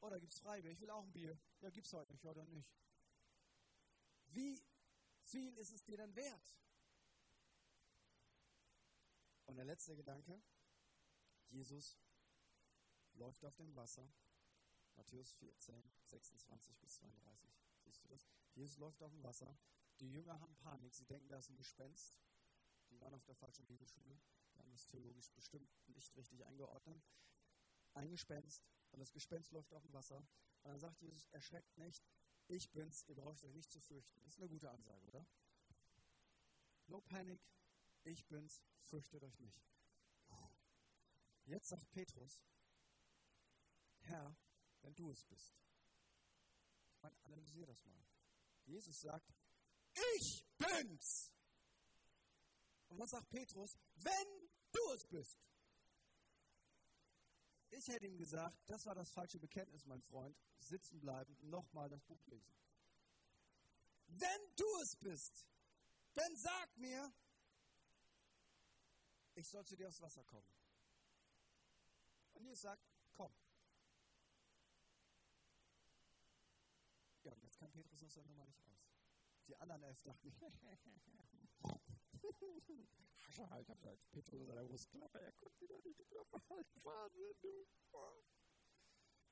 [0.00, 1.38] oh, da gibt es Freibier, ich will auch ein Bier.
[1.60, 2.74] Ja, gibt's heute nicht, oder nicht.
[4.26, 4.60] Wie
[5.22, 6.56] viel ist es dir denn wert?
[9.50, 10.40] Und der letzte Gedanke,
[11.48, 11.98] Jesus
[13.14, 14.08] läuft auf dem Wasser.
[14.94, 17.50] Matthäus 14, 26 bis 32.
[17.80, 18.28] Siehst du das?
[18.54, 19.58] Jesus läuft auf dem Wasser.
[19.98, 20.94] Die Jünger haben Panik.
[20.94, 22.20] Sie denken, da ist ein Gespenst.
[22.90, 24.20] Die waren auf der falschen Bibelschule.
[24.54, 27.02] Die haben das theologisch bestimmt nicht richtig eingeordnet.
[27.94, 28.64] Ein Gespenst.
[28.92, 30.18] Und das Gespenst läuft auf dem Wasser.
[30.62, 32.08] Und dann sagt Jesus, erschreckt nicht.
[32.46, 33.02] Ich bin's.
[33.08, 34.22] Ihr braucht euch nicht zu fürchten.
[34.22, 35.26] Das ist eine gute Ansage, oder?
[36.86, 37.40] No panic.
[38.04, 39.62] Ich bin's fürchtet euch nicht.
[41.44, 42.40] Jetzt sagt Petrus,
[44.00, 44.36] Herr,
[44.82, 45.54] wenn du es bist.
[46.94, 48.04] Ich meine, analysier das mal.
[48.64, 49.32] Jesus sagt,
[50.16, 51.32] ich bin's.
[52.88, 53.76] Und was sagt Petrus?
[53.94, 55.38] Wenn du es bist.
[57.70, 60.36] Ich hätte ihm gesagt, das war das falsche Bekenntnis, mein Freund.
[60.58, 62.52] Sitzen bleiben, nochmal das Buch lesen.
[64.06, 65.46] Wenn du es bist,
[66.14, 67.12] dann sag mir,
[69.34, 70.48] ich soll zu dir aufs Wasser kommen.
[72.32, 73.34] Und Jesus sagt, komm.
[77.22, 78.90] Ja, und jetzt kann Petrus aus der Nummer nicht raus.
[79.46, 80.40] Die anderen elf dachten, ich
[83.40, 86.84] habe halt Petrus an der Brustklappe, er konnte wieder nicht die Klappe halten.
[86.84, 87.66] Wahnsinn, du.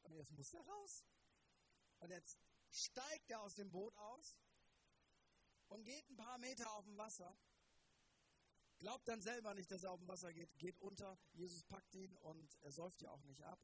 [0.03, 1.05] Und jetzt muss er raus.
[1.99, 2.39] Und jetzt
[2.71, 4.39] steigt er aus dem Boot aus
[5.69, 7.37] und geht ein paar Meter auf dem Wasser
[8.79, 11.18] Glaubt dann selber nicht, dass er auf dem Wasser geht, geht unter.
[11.33, 13.61] Jesus packt ihn und er säuft ja auch nicht ab.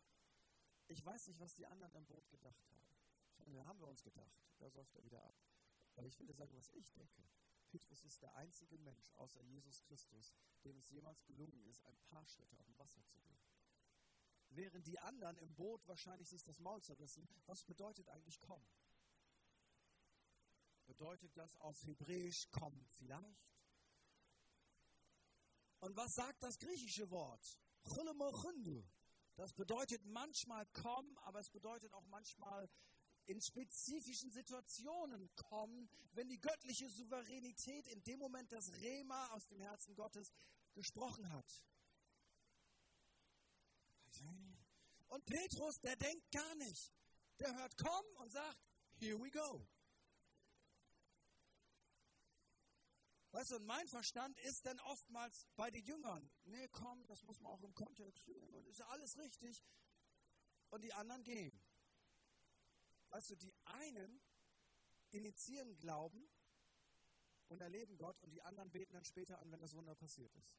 [0.89, 3.53] Ich weiß nicht, was die anderen im Boot gedacht haben.
[3.53, 5.37] Da haben wir uns gedacht, da säuft er wieder ab.
[5.97, 7.25] Aber ich will dir sagen, was ich denke.
[7.69, 10.35] Petrus ist der einzige Mensch außer Jesus Christus,
[10.65, 13.39] dem es jemals gelungen ist, ein paar Schritte auf dem Wasser zu gehen.
[14.51, 18.67] Während die anderen im Boot wahrscheinlich sich das Maul zerrissen, was bedeutet eigentlich kommen?
[20.87, 23.54] Bedeutet das auf Hebräisch kommen vielleicht?
[25.85, 27.59] Und was sagt das griechische Wort?
[29.37, 32.71] Das bedeutet manchmal kommen, aber es bedeutet auch manchmal
[33.27, 39.61] in spezifischen Situationen kommen, wenn die göttliche Souveränität in dem Moment das Rema aus dem
[39.61, 40.33] Herzen Gottes
[40.73, 41.63] gesprochen hat.
[45.09, 46.95] Und Petrus, der denkt gar nicht.
[47.41, 48.59] Der hört komm und sagt,
[49.01, 49.69] here we go.
[53.35, 56.31] Weißt du, und mein Verstand ist dann oftmals bei den Jüngern.
[56.45, 58.55] Nee, komm, das muss man auch im Kontext sehen.
[58.55, 59.61] Und ist ja alles richtig.
[60.71, 61.61] Und die anderen gehen.
[63.09, 64.23] Weißt du, die einen
[65.11, 66.31] initiieren Glauben
[67.49, 70.55] und erleben Gott und die anderen beten dann später an, wenn das Wunder passiert ist.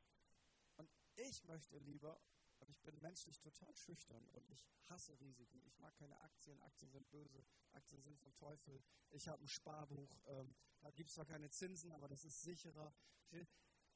[0.76, 2.20] Und ich möchte lieber,
[2.66, 5.62] und ich bin menschlich total schüchtern und ich hasse Risiken.
[5.66, 6.60] Ich mag keine Aktien.
[6.62, 7.46] Aktien sind böse.
[7.74, 8.82] Aktien sind vom Teufel.
[9.12, 10.20] Ich habe ein Sparbuch.
[10.26, 12.94] Ähm, da gibt es zwar keine Zinsen, aber das ist sicherer.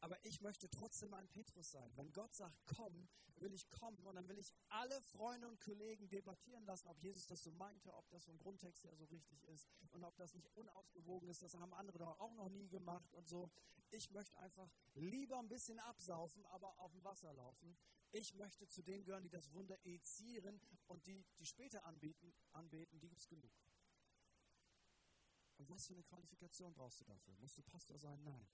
[0.02, 1.92] Aber ich möchte trotzdem ein Petrus sein.
[1.96, 3.10] Wenn Gott sagt, komm,
[3.42, 3.98] will ich kommen.
[4.06, 7.94] Und dann will ich alle Freunde und Kollegen debattieren lassen, ob Jesus das so meinte,
[7.94, 11.42] ob das vom Grundtext her so richtig ist und ob das nicht unausgewogen ist.
[11.42, 13.50] Das haben andere doch auch noch nie gemacht und so.
[13.92, 17.78] Ich möchte einfach lieber ein bisschen absaufen, aber auf dem Wasser laufen.
[18.12, 23.00] Ich möchte zu denen gehören, die das Wunder initiieren und die, die später anbieten, anbeten,
[23.00, 23.52] die gibt es genug.
[25.58, 27.36] Und was für eine Qualifikation brauchst du dafür?
[27.38, 28.24] Musst du Pastor sein?
[28.24, 28.48] Nein.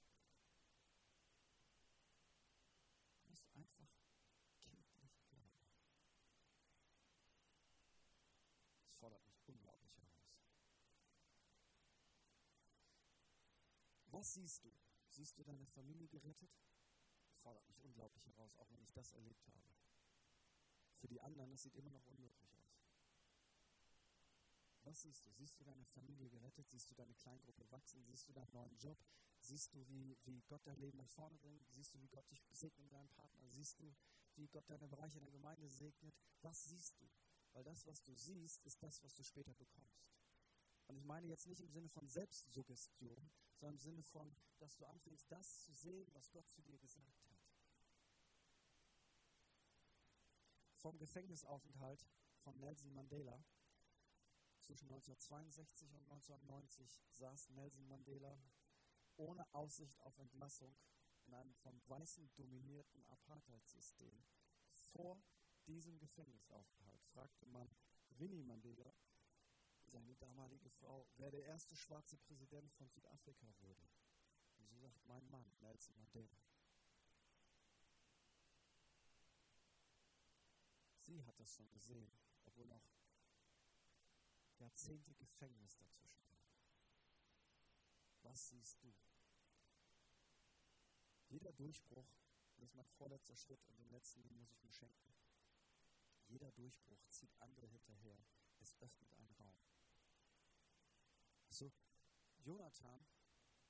[9.06, 10.34] fordert mich unglaublich heraus.
[14.26, 14.72] Was siehst du?
[15.12, 16.50] Siehst du deine Familie gerettet?
[17.36, 19.70] Fordert mich unglaublich heraus, auch wenn ich das erlebt habe.
[20.98, 22.82] Für die anderen, das sieht immer noch unmöglich aus.
[24.82, 25.32] Was siehst du?
[25.34, 26.68] Siehst du deine Familie gerettet?
[26.72, 28.04] Siehst du deine Kleingruppe wachsen?
[28.04, 28.98] Siehst du deinen neuen Job?
[29.42, 31.70] Siehst du, wie, wie Gott dein Leben nach vorne bringt?
[31.70, 33.48] Siehst du, wie Gott dich segnet mit deinem Partner?
[33.48, 33.96] Siehst du,
[34.38, 36.16] wie Gott deine Bereiche in der Gemeinde segnet?
[36.42, 37.08] Was siehst du?
[37.54, 40.15] Weil das, was du siehst, ist das, was du später bekommst.
[40.88, 44.86] Und ich meine jetzt nicht im Sinne von Selbstsuggestion, sondern im Sinne von, dass du
[44.86, 47.38] anfängst, das zu sehen, was Gott zu dir gesagt hat.
[50.76, 52.06] Vom Gefängnisaufenthalt
[52.38, 53.44] von Nelson Mandela
[54.60, 58.38] zwischen 1962 und 1990 saß Nelson Mandela
[59.18, 60.76] ohne Aussicht auf Entlassung
[61.26, 64.24] in einem vom Weißen dominierten Apartheidssystem
[64.96, 65.22] vor
[65.68, 67.70] diesem Gefängnisaufenthalt fragte man
[68.12, 68.94] Winnie Mandela,
[69.96, 73.88] seine damalige Frau, wer der erste schwarze Präsident von Südafrika würde.
[74.58, 76.38] Und sie sagt, mein Mann, Nelson Mandela.
[80.98, 82.12] Sie hat das schon gesehen,
[82.44, 82.84] obwohl noch
[84.58, 86.44] Jahrzehnte Gefängnis dazwischen war.
[88.24, 88.94] Was siehst du?
[91.30, 92.12] Jeder Durchbruch,
[92.58, 95.16] das ist mein vorletzter Schritt und den letzten den muss ich mir schenken.
[96.28, 98.26] Jeder Durchbruch zieht andere hinterher.
[98.60, 99.55] Es öffnet einen Raum.
[101.56, 101.72] So,
[102.44, 103.08] Jonathan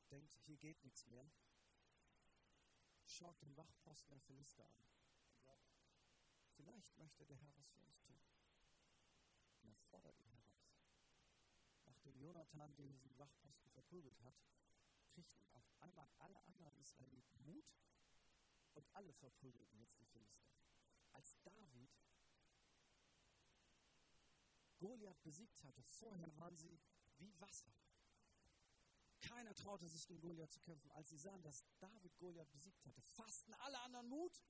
[0.09, 1.29] denkt, hier geht nichts mehr,
[3.05, 4.81] schaut den Wachposten der Philister an
[5.29, 5.69] und sagt,
[6.55, 8.19] vielleicht möchte der Herr was für uns tun.
[9.61, 10.81] Und er fordert ihn heraus.
[11.85, 14.33] Nachdem Jonathan diesen Wachposten verprügelt hat,
[15.11, 17.71] kriegten auf einmal alle anderen Israeliten Mut
[18.73, 20.49] und alle verprügelten jetzt die Philister.
[21.11, 21.91] Als David
[24.79, 26.79] Goliath besiegt hatte, vorher waren sie
[27.17, 27.71] wie Wasser.
[29.21, 30.91] Keiner traute sich gegen Goliath zu kämpfen.
[30.91, 34.41] Als sie sahen, dass David Goliath besiegt hatte, fassten alle anderen Mut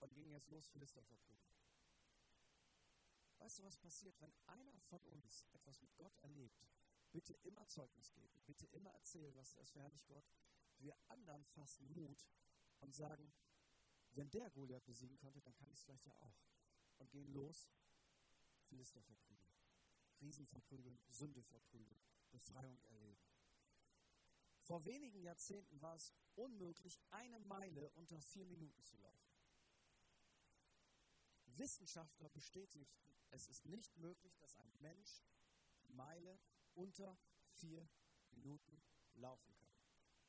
[0.00, 1.54] und gingen jetzt los, Philister verprügeln.
[3.38, 6.66] Weißt du, was passiert, wenn einer von uns etwas mit Gott erlebt?
[7.12, 10.24] Bitte immer Zeugnis geben, bitte immer erzählen, was es verherrlicht Gott.
[10.78, 12.26] Wir anderen fassen Mut
[12.80, 13.32] und sagen,
[14.12, 16.40] wenn der Goliath besiegen konnte, dann kann ich es vielleicht ja auch.
[16.98, 17.68] Und gehen los,
[18.68, 19.43] Philister verprügeln,
[20.20, 22.00] Riesen verprügeln, Sünde verprügeln,
[22.30, 23.22] Befreiung erleben.
[24.60, 29.34] Vor wenigen Jahrzehnten war es unmöglich, eine Meile unter vier Minuten zu laufen.
[31.46, 35.22] Wissenschaftler bestätigten, es ist nicht möglich, dass ein Mensch
[35.82, 36.38] die Meile
[36.74, 37.18] unter
[37.52, 37.88] vier
[38.30, 38.82] Minuten
[39.14, 39.70] laufen kann.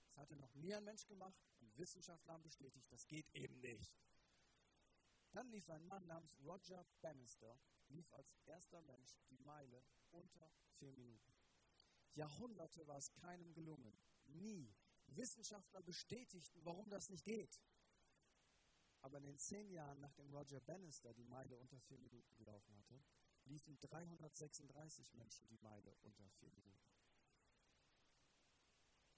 [0.04, 3.98] Das hatte noch nie ein Mensch gemacht und Wissenschaftler haben bestätigt, das geht eben nicht.
[5.32, 7.60] Dann lief ein Mann namens Roger Bannister,
[7.90, 11.34] lief als erster Mensch die Meile unter vier Minuten.
[12.14, 13.98] Jahrhunderte war es keinem gelungen.
[14.26, 14.74] Nie.
[15.08, 17.62] Wissenschaftler bestätigten, warum das nicht geht.
[19.02, 23.04] Aber in den zehn Jahren, nachdem Roger Bannister die Meile unter vier Minuten gelaufen hatte,
[23.44, 26.90] liefen 336 Menschen die Meile unter vier Minuten.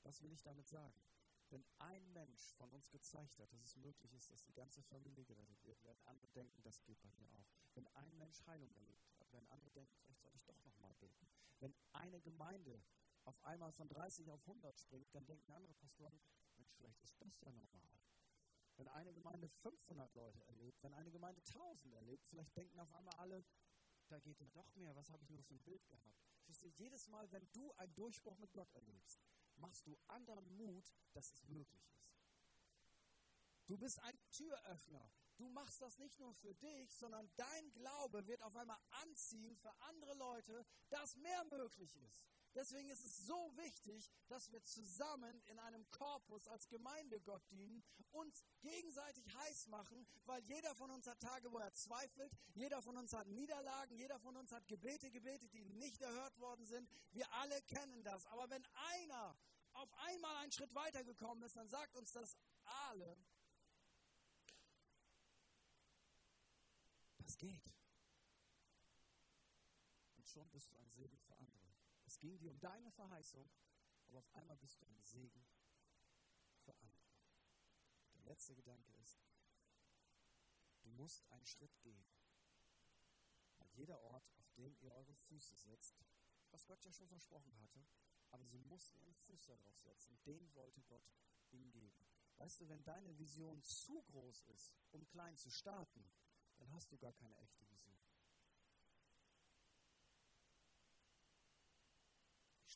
[0.03, 1.01] Was will ich damit sagen?
[1.49, 5.23] Wenn ein Mensch von uns gezeigt hat, dass es möglich ist, dass die ganze Familie
[5.23, 7.47] gerettet wird, werden andere denken, das geht bei mir auch.
[7.73, 11.27] Wenn ein Mensch Heilung erlebt hat, werden andere denken, vielleicht soll ich doch nochmal beten.
[11.59, 12.83] Wenn eine Gemeinde
[13.23, 16.19] auf einmal von 30 auf 100 springt, dann denken andere Pastoren,
[16.55, 17.87] Mensch, vielleicht ist das ja normal.
[18.75, 23.15] Wenn eine Gemeinde 500 Leute erlebt, wenn eine Gemeinde 1000 erlebt, vielleicht denken auf einmal
[23.15, 23.43] alle,
[24.09, 26.21] da geht ja doch mehr, was habe ich nur für ein Bild gehabt.
[26.45, 29.19] Verstehst jedes Mal, wenn du einen Durchbruch mit Gott erlebst,
[29.57, 32.07] machst du anderen Mut, dass es möglich ist.
[33.67, 35.11] Du bist ein Türöffner.
[35.37, 39.71] Du machst das nicht nur für dich, sondern dein Glaube wird auf einmal anziehen für
[39.81, 42.25] andere Leute, dass mehr möglich ist.
[42.57, 47.83] Deswegen ist es so wichtig, dass wir zusammen in einem Korpus als Gemeinde Gott dienen,
[48.09, 52.97] uns gegenseitig heiß machen, weil jeder von uns hat Tage, wo er zweifelt, jeder von
[52.97, 56.89] uns hat Niederlagen, jeder von uns hat Gebete gebetet, die nicht erhört worden sind.
[57.11, 58.25] Wir alle kennen das.
[58.25, 58.65] Aber wenn
[59.03, 59.37] einer
[59.73, 62.35] auf einmal einen Schritt weitergekommen ist, dann sagt uns das
[62.89, 63.23] alle,
[67.19, 67.71] das geht.
[70.15, 71.36] Und schon bist du ein andere.
[72.17, 73.47] Es ging dir um deine Verheißung,
[74.07, 75.45] aber auf einmal bist du ein Segen
[76.63, 77.05] für andere.
[78.15, 79.21] Der letzte Gedanke ist,
[80.81, 82.03] du musst einen Schritt gehen.
[83.59, 85.95] Weil jeder Ort, auf dem ihr eure Füße setzt,
[86.49, 87.85] was Gott ja schon versprochen hatte,
[88.31, 90.17] aber sie mussten ihren Fuß darauf setzen.
[90.25, 91.07] Den wollte Gott
[91.51, 92.03] ihnen geben.
[92.37, 96.03] Weißt du, wenn deine Vision zu groß ist, um klein zu starten,
[96.57, 98.06] dann hast du gar keine echte Vision.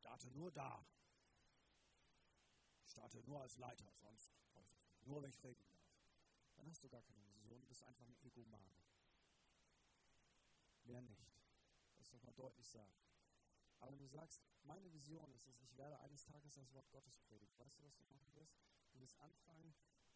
[0.02, 0.84] Starte nur da.
[2.88, 4.34] Starte nur als Leiter, sonst
[5.04, 5.92] nur wenn ich reden darf.
[6.56, 8.84] Dann hast du gar keine Vision, du bist einfach ein Egomane.
[10.84, 11.32] Mehr nicht.
[11.98, 12.94] Das soll man deutlich sagen.
[13.80, 17.18] Aber wenn du sagst, meine Vision ist es, ich werde eines Tages das Wort Gottes
[17.20, 18.56] predigen, weißt du, was du machen wirst?
[18.92, 19.74] Du wirst anfangen,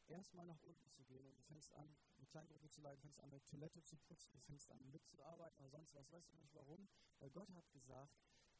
[0.07, 3.19] erstmal nach unten zu gehen und du fängst an, eine kleine Gruppe zu leiten, fängst
[3.19, 6.11] an, eine Toilette zu putzen, du fängst an, mitzuarbeiten oder sonst was.
[6.11, 6.87] Weißt du nicht warum?
[7.19, 8.15] Weil Gott hat gesagt,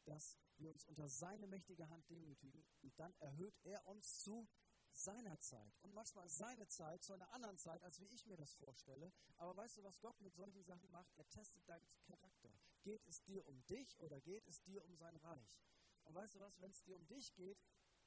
[0.06, 4.48] dass wir uns unter seine mächtige Hand demütigen und dann erhöht er uns zu
[4.92, 5.78] seiner Zeit.
[5.82, 9.12] Und manchmal seine Zeit zu einer anderen Zeit, als wie ich mir das vorstelle.
[9.38, 11.12] Aber weißt du, was Gott mit solchen Sachen macht?
[11.18, 12.50] Er testet deinen Charakter.
[12.82, 15.60] Geht es dir um dich oder geht es dir um sein Reich?
[16.04, 17.60] Und weißt du was, wenn es dir um dich geht,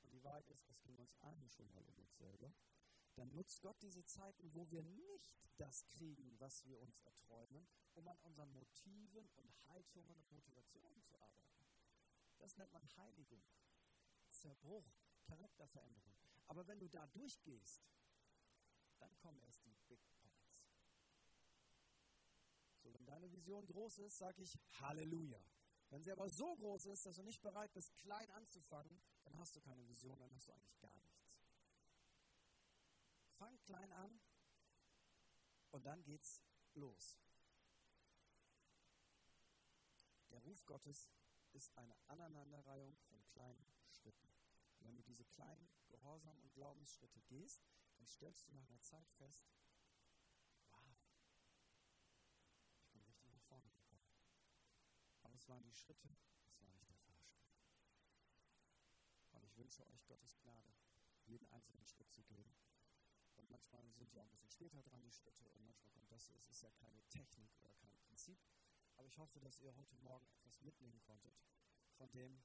[0.03, 2.55] und die Wahrheit ist, es ging uns allen schon mal um uns selber,
[3.16, 8.07] dann nutzt Gott diese Zeiten, wo wir nicht das kriegen, was wir uns erträumen, um
[8.07, 11.57] an unseren Motiven und Haltungen und Motivationen zu arbeiten.
[12.39, 13.45] Das nennt man Heiligung,
[14.30, 14.86] Zerbruch,
[15.24, 16.16] Charakterveränderung.
[16.47, 17.82] Aber wenn du da durchgehst,
[18.99, 20.59] dann kommen erst die Big Points.
[22.82, 25.43] So, wenn deine Vision groß ist, sage ich Halleluja.
[25.91, 29.57] Wenn sie aber so groß ist, dass du nicht bereit bist, klein anzufangen, dann hast
[29.57, 31.26] du keine Vision, dann hast du eigentlich gar nichts.
[33.30, 34.20] Fang klein an
[35.70, 36.43] und dann geht's
[36.74, 37.18] los.
[40.30, 41.09] Der Ruf Gottes
[41.59, 44.32] ist eine Aneinanderreihung von kleinen Schritten.
[44.78, 49.11] Und wenn du diese kleinen Gehorsam und Glaubensschritte gehst, dann stellst du nach einer Zeit
[49.11, 49.50] fest,
[50.70, 50.96] wow,
[52.84, 54.06] ich bin richtig nach vorne gekommen.
[55.22, 56.09] Aber es waren die Schritte,
[56.46, 57.50] es war nicht der Fahrstuhl.
[59.32, 60.72] Und ich wünsche euch Gottes Gnade,
[61.26, 62.54] jeden einzelnen Schritt zu gehen.
[63.34, 66.48] Und manchmal sind auch ein bisschen später dran, die Schritte, und manchmal kommt das, es
[66.50, 68.38] ist ja keine Technik oder kein Prinzip.
[68.99, 71.32] Aber ich hoffe, dass ihr heute Morgen etwas mitnehmen konntet
[71.96, 72.42] von dem,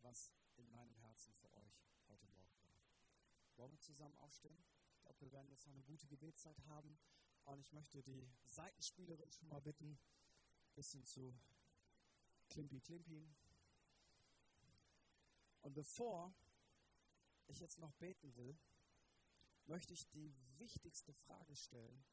[0.00, 2.74] was in meinem Herzen für euch heute Morgen war.
[3.54, 4.64] Wollen wir zusammen aufstehen?
[4.96, 6.98] Ich glaube, wir werden jetzt noch eine gute Gebetszeit haben.
[7.44, 11.38] Und ich möchte die Seitenspielerin schon mal bitten, ein bisschen zu
[12.48, 13.24] Klimpi Klimpi.
[15.60, 16.34] Und bevor
[17.46, 18.58] ich jetzt noch beten will,
[19.66, 22.04] möchte ich die wichtigste Frage stellen,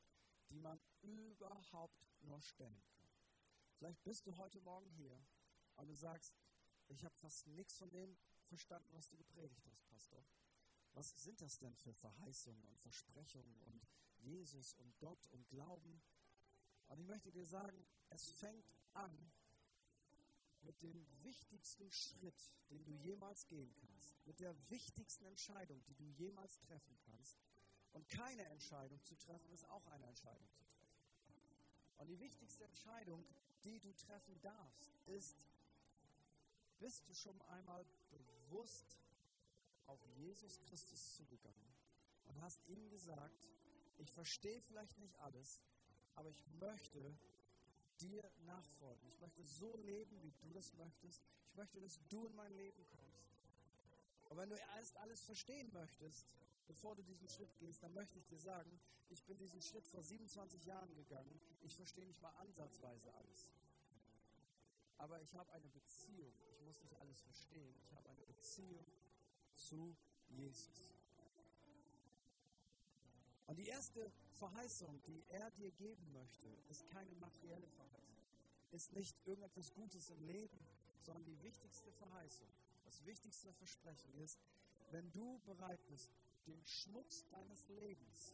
[0.52, 2.99] die man überhaupt nur stellen kann.
[3.80, 5.18] Vielleicht bist du heute Morgen hier
[5.78, 6.34] und du sagst,
[6.90, 10.22] ich habe fast nichts von dem verstanden, was du gepredigt hast, Pastor.
[10.92, 16.02] Was sind das denn für Verheißungen und Versprechungen und Jesus und Gott und Glauben?
[16.88, 19.32] Und ich möchte dir sagen, es fängt an
[20.60, 26.04] mit dem wichtigsten Schritt, den du jemals gehen kannst, mit der wichtigsten Entscheidung, die du
[26.04, 27.38] jemals treffen kannst.
[27.94, 30.69] Und keine Entscheidung zu treffen, ist auch eine Entscheidung zu treffen.
[32.00, 33.24] Und die wichtigste Entscheidung,
[33.64, 35.48] die du treffen darfst, ist,
[36.80, 38.98] bist du schon einmal bewusst
[39.86, 41.74] auf Jesus Christus zugegangen
[42.26, 43.48] und hast ihm gesagt,
[43.98, 45.60] ich verstehe vielleicht nicht alles,
[46.16, 47.14] aber ich möchte
[48.00, 49.06] dir nachfolgen.
[49.10, 51.22] Ich möchte so leben, wie du das möchtest.
[51.50, 53.36] Ich möchte, dass du in mein Leben kommst.
[54.30, 56.26] Und wenn du erst alles verstehen möchtest,
[56.70, 60.04] bevor du diesen Schritt gehst, dann möchte ich dir sagen, ich bin diesen Schritt vor
[60.04, 61.42] 27 Jahren gegangen.
[61.62, 63.52] Ich verstehe nicht mal ansatzweise alles.
[65.00, 66.32] Aber ich habe eine Beziehung.
[66.52, 67.76] Ich muss nicht alles verstehen.
[67.84, 68.86] Ich habe eine Beziehung
[69.56, 69.96] zu
[70.30, 70.92] Jesus.
[73.48, 78.16] Und die erste Verheißung, die er dir geben möchte, ist keine materielle Verheißung.
[78.72, 80.60] Ist nicht irgendetwas Gutes im Leben,
[81.02, 82.48] sondern die wichtigste Verheißung,
[82.86, 84.38] das wichtigste Versprechen ist,
[84.92, 86.12] wenn du bereit bist,
[86.50, 88.34] den Schmutz deines Lebens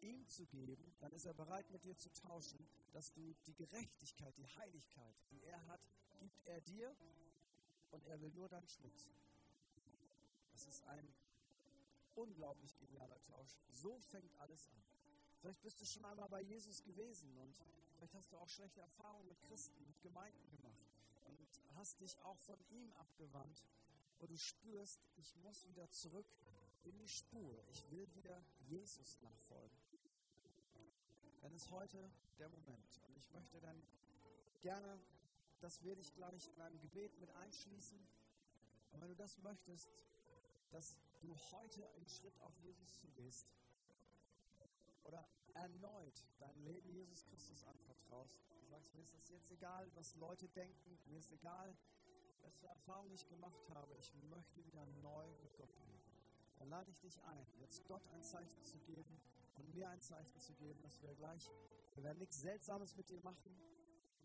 [0.00, 4.36] ihm zu geben, dann ist er bereit, mit dir zu tauschen, dass du die Gerechtigkeit,
[4.36, 5.80] die Heiligkeit, die er hat,
[6.18, 6.94] gibt er dir
[7.90, 9.08] und er will nur deinen Schmutz.
[10.52, 11.06] Das ist ein
[12.14, 13.56] unglaublich genialer Tausch.
[13.70, 14.82] So fängt alles an.
[15.38, 17.56] Vielleicht bist du schon einmal bei Jesus gewesen und
[17.96, 20.86] vielleicht hast du auch schlechte Erfahrungen mit Christen, mit Gemeinden gemacht
[21.24, 23.64] und hast dich auch von ihm abgewandt,
[24.18, 26.26] wo du spürst, ich muss wieder zurück
[26.84, 27.62] in die Spur.
[27.70, 29.76] Ich will wieder Jesus nachfolgen.
[31.40, 33.00] Dann ist heute der Moment.
[33.08, 33.82] Und ich möchte dann
[34.60, 35.00] gerne,
[35.60, 37.98] dass wir dich gleich in einem Gebet mit einschließen.
[38.92, 39.90] Und wenn du das möchtest,
[40.70, 43.46] dass du heute einen Schritt auf Jesus zugehst
[45.04, 48.40] oder erneut dein Leben Jesus Christus anvertraust.
[48.60, 51.76] Du sagst, mir ist es jetzt egal, was Leute denken, mir ist egal,
[52.40, 53.94] welche Erfahrungen ich gemacht habe.
[53.98, 56.01] Ich möchte wieder neu mit Gott leben
[56.62, 59.20] dann lade ich dich ein, jetzt Gott ein Zeichen zu geben
[59.56, 61.50] und mir ein Zeichen zu geben, dass wir gleich,
[61.94, 63.52] wir werden nichts Seltsames mit dir machen,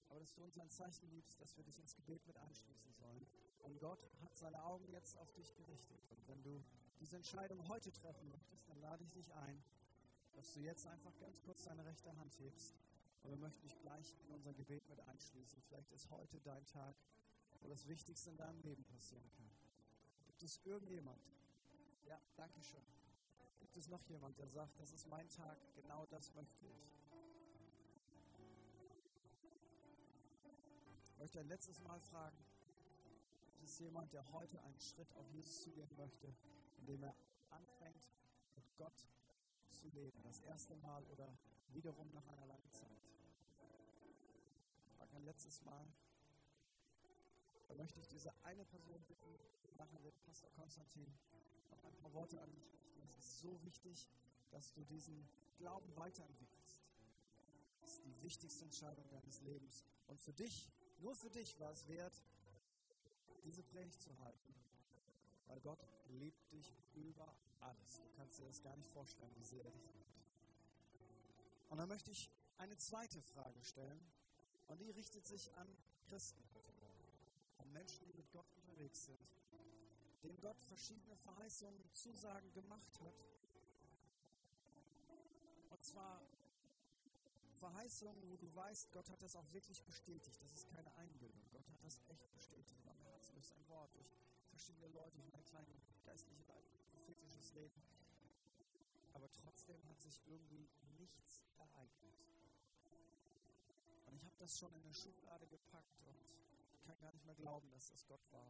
[0.08, 3.26] aber dass du uns ein Zeichen gibst, dass wir dich ins Gebet mit einschließen sollen.
[3.64, 6.00] Und Gott hat seine Augen jetzt auf dich gerichtet.
[6.12, 6.64] Und wenn du
[7.00, 9.64] diese Entscheidung heute treffen möchtest, dann lade ich dich ein,
[10.34, 12.76] dass du jetzt einfach ganz kurz deine rechte Hand hebst.
[13.24, 15.60] Und wir möchten dich gleich in unser Gebet mit einschließen.
[15.64, 16.96] Vielleicht ist heute dein Tag,
[17.62, 19.50] wo das Wichtigste in deinem Leben passieren kann.
[20.28, 21.20] Gibt es irgendjemand?
[22.08, 22.86] Ja, danke schön.
[23.60, 26.94] Gibt es noch jemand, der sagt, das ist mein Tag, genau das möchte ich?
[31.04, 32.38] Ich möchte ein letztes Mal fragen,
[33.62, 36.34] ist es jemand, der heute einen Schritt auf Jesus zugehen möchte,
[36.78, 37.16] indem er
[37.50, 38.08] anfängt,
[38.56, 39.06] mit Gott
[39.72, 40.22] zu leben?
[40.24, 41.38] Das erste Mal oder
[41.74, 43.04] wiederum nach einer langen Zeit.
[44.86, 45.86] Ich frage ein letztes Mal.
[47.68, 49.36] Da möchte ich diese eine Person bitten,
[49.78, 51.14] nachher wird Pastor Konstantin
[51.72, 53.02] noch ein paar Worte an dich richten.
[53.02, 54.08] Es ist so wichtig,
[54.52, 56.82] dass du diesen Glauben weiterentwickelst.
[57.82, 59.84] Das ist die wichtigste Entscheidung deines Lebens.
[60.08, 62.22] Und für dich, nur für dich war es wert,
[63.44, 64.54] diese Predigt zu halten.
[65.48, 68.02] Weil Gott liebt dich über alles.
[68.02, 70.18] Du kannst dir das gar nicht vorstellen, wie sehr er dich liebt.
[71.70, 74.00] Und dann möchte ich eine zweite Frage stellen.
[74.68, 75.68] Und die richtet sich an
[76.10, 76.44] Christen.
[77.58, 79.20] An Menschen, die mit Gott unterwegs sind.
[80.24, 83.14] Denen Gott verschiedene Verheißungen, Zusagen gemacht hat.
[85.70, 86.22] Und zwar
[87.58, 90.42] Verheißungen, wo du weißt, Gott hat das auch wirklich bestätigt.
[90.42, 91.42] Das ist keine Einbildung.
[91.52, 94.08] Gott hat das echt bestätigt am Herzen durch sein Wort, durch
[94.50, 96.46] verschiedene Leute, durch mein kleines geistliches,
[96.92, 97.82] prophetisches Leben.
[99.14, 102.16] Aber trotzdem hat sich irgendwie nichts ereignet.
[104.06, 106.16] Und ich habe das schon in eine Schublade gepackt und
[106.74, 108.48] ich kann gar nicht mehr glauben, dass das Gott war.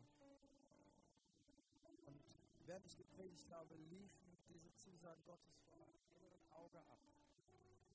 [2.67, 6.99] Während ich gepredigt habe, liefen diese Zusagen Gottes vor meinem inneren Auge ab.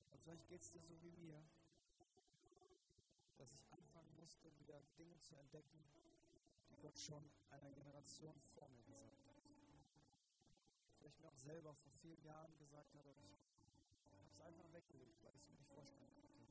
[0.09, 1.43] Und vielleicht geht es dir so wie mir,
[3.37, 5.77] dass ich anfangen musste, wieder Dinge zu entdecken,
[6.71, 9.35] die Gott schon einer Generation vor mir gesagt hat.
[10.97, 13.15] Vielleicht mir auch selber vor vielen Jahren gesagt hat, und
[14.09, 16.41] ich habe es einfach weggelegt, weil ich es mir nicht vorstellen konnte.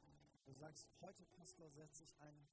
[0.47, 2.47] Du sagst, heute, Pastor, setze ich einen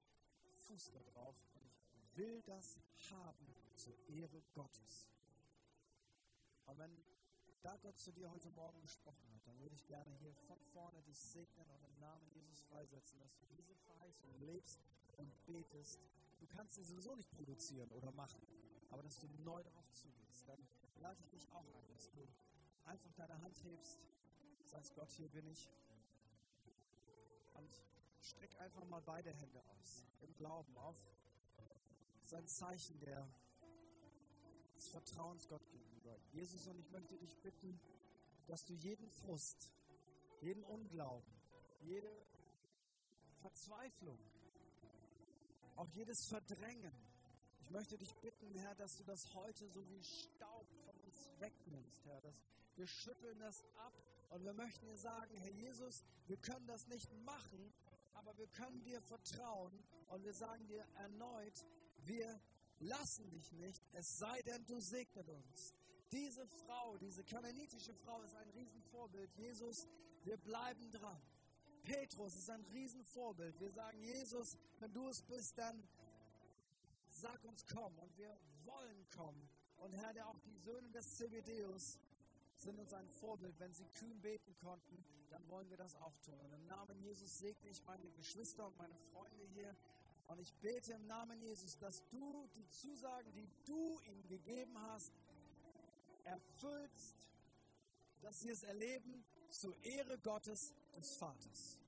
[0.65, 2.79] Fuß da drauf und ich will das
[3.11, 5.11] haben zur Ehre Gottes.
[6.69, 7.03] Und wenn
[7.63, 11.01] da Gott zu dir heute Morgen gesprochen hat, dann würde ich gerne hier von vorne
[11.01, 14.79] dich segnen und im Namen Jesus freisetzen, dass du diese Verheißung lebst
[15.17, 15.99] und betest.
[16.39, 18.41] Du kannst sie sowieso nicht produzieren oder machen,
[18.91, 20.47] aber dass du neu darauf zugehst.
[20.47, 20.59] Dann
[21.01, 22.27] lade ich dich auch ein, dass du
[22.85, 23.99] einfach deine Hand hebst,
[24.63, 25.69] sagst Gott, hier bin ich.
[27.55, 27.81] Und
[28.21, 31.03] streck einfach mal beide Hände aus, im Glauben auf
[32.21, 33.27] sein Zeichen der,
[34.75, 35.98] des Vertrauens Gott gegenüber.
[36.31, 37.79] Jesus, und ich möchte dich bitten,
[38.47, 39.71] dass du jeden Frust,
[40.41, 41.31] jeden Unglauben,
[41.81, 42.11] jede
[43.41, 44.19] Verzweiflung,
[45.75, 46.93] auch jedes Verdrängen,
[47.69, 52.03] ich möchte dich bitten, Herr, dass du das heute so wie Staub von uns wegnimmst,
[52.05, 52.19] Herr.
[52.21, 52.41] Dass
[52.75, 53.93] wir schütteln das ab
[54.29, 57.71] und wir möchten dir sagen, Herr Jesus, wir können das nicht machen,
[58.13, 59.71] aber wir können dir vertrauen
[60.07, 61.63] und wir sagen dir erneut,
[61.97, 62.41] wir
[62.79, 65.75] lassen dich nicht, es sei denn, du segnet uns.
[66.11, 69.29] Diese Frau, diese kananitische Frau ist ein Riesenvorbild.
[69.35, 69.87] Jesus,
[70.23, 71.21] wir bleiben dran.
[71.83, 73.59] Petrus ist ein Riesenvorbild.
[73.59, 75.87] Wir sagen, Jesus, wenn du es bist, dann
[77.09, 77.97] sag uns komm.
[77.99, 78.35] Und wir
[78.65, 79.49] wollen kommen.
[79.77, 81.99] Und Herr, der auch die Söhne des Zebedeus
[82.55, 83.57] sind uns ein Vorbild.
[83.59, 86.39] Wenn sie kühn beten konnten, dann wollen wir das auch tun.
[86.41, 89.75] Und im Namen Jesus segne ich meine Geschwister und meine Freunde hier.
[90.27, 95.13] Und ich bete im Namen Jesus, dass du die Zusagen, die du ihnen gegeben hast,
[96.29, 97.15] erfüllst,
[98.21, 101.79] dass sie es erleben zur Ehre Gottes des Vaters.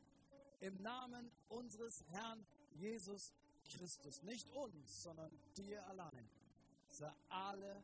[0.60, 3.34] Im Namen unseres Herrn Jesus
[3.70, 4.22] Christus.
[4.24, 6.30] Nicht uns, sondern dir allein.
[6.90, 7.84] Sei alle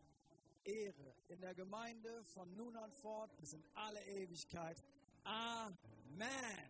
[0.63, 4.83] Ehre in der Gemeinde von nun an fort bis in alle Ewigkeit.
[5.23, 6.69] Amen.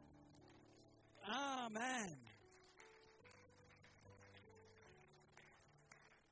[1.23, 2.36] Amen.